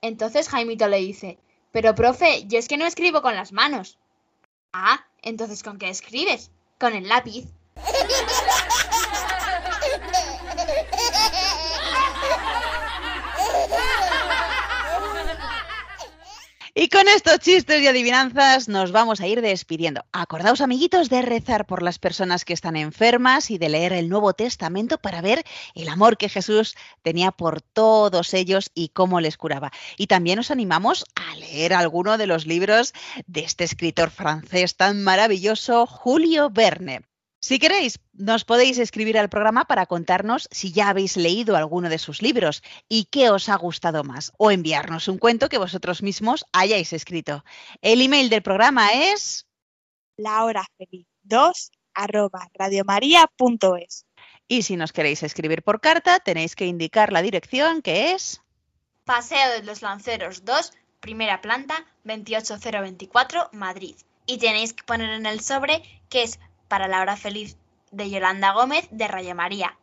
Entonces 0.00 0.48
Jaimito 0.48 0.86
le 0.86 0.98
dice, 0.98 1.38
pero 1.72 1.96
profe, 1.96 2.44
yo 2.46 2.58
es 2.58 2.68
que 2.68 2.76
no 2.76 2.86
escribo 2.86 3.22
con 3.22 3.34
las 3.34 3.52
manos. 3.52 3.98
Ah, 4.72 5.04
entonces 5.22 5.62
¿con 5.64 5.78
qué 5.78 5.88
escribes? 5.88 6.52
Con 6.78 6.94
el 6.94 7.08
lápiz. 7.08 7.46
Y 16.80 16.90
con 16.90 17.08
estos 17.08 17.40
chistes 17.40 17.82
y 17.82 17.88
adivinanzas 17.88 18.68
nos 18.68 18.92
vamos 18.92 19.20
a 19.20 19.26
ir 19.26 19.42
despidiendo. 19.42 20.04
Acordaos, 20.12 20.60
amiguitos, 20.60 21.08
de 21.08 21.22
rezar 21.22 21.66
por 21.66 21.82
las 21.82 21.98
personas 21.98 22.44
que 22.44 22.52
están 22.52 22.76
enfermas 22.76 23.50
y 23.50 23.58
de 23.58 23.68
leer 23.68 23.92
el 23.92 24.08
Nuevo 24.08 24.32
Testamento 24.32 24.96
para 24.96 25.20
ver 25.20 25.42
el 25.74 25.88
amor 25.88 26.16
que 26.16 26.28
Jesús 26.28 26.76
tenía 27.02 27.32
por 27.32 27.62
todos 27.62 28.32
ellos 28.32 28.70
y 28.76 28.90
cómo 28.90 29.20
les 29.20 29.36
curaba. 29.36 29.72
Y 29.96 30.06
también 30.06 30.38
os 30.38 30.52
animamos 30.52 31.04
a 31.16 31.34
leer 31.34 31.74
alguno 31.74 32.16
de 32.16 32.28
los 32.28 32.46
libros 32.46 32.94
de 33.26 33.40
este 33.40 33.64
escritor 33.64 34.10
francés 34.10 34.76
tan 34.76 35.02
maravilloso, 35.02 35.84
Julio 35.84 36.48
Verne. 36.48 37.07
Si 37.40 37.60
queréis, 37.60 38.00
nos 38.14 38.44
podéis 38.44 38.78
escribir 38.78 39.16
al 39.16 39.28
programa 39.28 39.66
para 39.66 39.86
contarnos 39.86 40.48
si 40.50 40.72
ya 40.72 40.88
habéis 40.88 41.16
leído 41.16 41.56
alguno 41.56 41.88
de 41.88 41.98
sus 41.98 42.20
libros 42.20 42.62
y 42.88 43.04
qué 43.04 43.30
os 43.30 43.48
ha 43.48 43.56
gustado 43.56 44.02
más, 44.02 44.32
o 44.38 44.50
enviarnos 44.50 45.06
un 45.06 45.18
cuento 45.18 45.48
que 45.48 45.58
vosotros 45.58 46.02
mismos 46.02 46.44
hayáis 46.52 46.92
escrito. 46.92 47.44
El 47.80 48.02
email 48.02 48.28
del 48.28 48.42
programa 48.42 48.88
es 48.92 49.46
lahorafeliz2 50.18 51.70
arroba 51.94 52.48
radiomaria.es. 52.54 54.06
Y 54.48 54.62
si 54.62 54.76
nos 54.76 54.92
queréis 54.92 55.22
escribir 55.22 55.62
por 55.62 55.80
carta, 55.80 56.18
tenéis 56.20 56.56
que 56.56 56.66
indicar 56.66 57.12
la 57.12 57.22
dirección 57.22 57.82
que 57.82 58.12
es 58.12 58.40
Paseo 59.04 59.52
de 59.52 59.62
los 59.62 59.82
Lanceros 59.82 60.44
2, 60.44 60.72
primera 61.00 61.40
planta, 61.40 61.86
28024, 62.04 63.50
Madrid. 63.52 63.96
Y 64.26 64.38
tenéis 64.38 64.74
que 64.74 64.84
poner 64.84 65.10
en 65.10 65.24
el 65.24 65.40
sobre 65.40 65.82
que 66.10 66.22
es 66.24 66.38
para 66.68 66.88
la 66.88 67.00
hora 67.00 67.16
feliz 67.16 67.56
de 67.90 68.10
Yolanda 68.10 68.52
Gómez 68.52 68.86
de 68.90 69.08
Radio 69.08 69.34
María. 69.34 69.78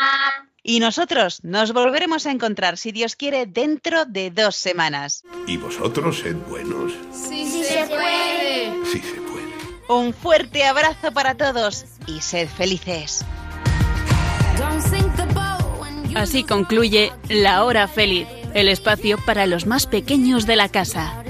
Y 0.64 0.80
nosotros 0.80 1.40
nos 1.44 1.72
volveremos 1.72 2.26
a 2.26 2.32
encontrar, 2.32 2.78
si 2.78 2.92
Dios 2.92 3.16
quiere, 3.16 3.46
dentro 3.46 4.06
de 4.06 4.32
dos 4.32 4.56
semanas. 4.56 5.24
Y 5.48 5.58
vosotros 5.58 6.20
sed 6.20 6.36
buenos. 6.50 6.92
Sí, 7.14 7.64
se 7.64 7.86
puede. 7.86 8.86
Sí 8.86 9.00
se 9.00 9.22
puede. 9.22 9.40
Un 9.88 10.14
fuerte 10.14 10.66
abrazo 10.66 11.12
para 11.14 11.36
todos 11.36 11.86
y 12.06 12.20
sed 12.22 12.50
felices. 12.50 13.26
Así 16.16 16.44
concluye 16.44 17.14
La 17.30 17.64
Hora 17.64 17.88
Feliz, 17.88 18.28
el 18.54 18.68
espacio 18.68 19.18
para 19.26 19.46
los 19.46 19.66
más 19.66 19.88
pequeños 19.88 20.46
de 20.46 20.58
la 20.58 20.68
casa. 20.70 21.24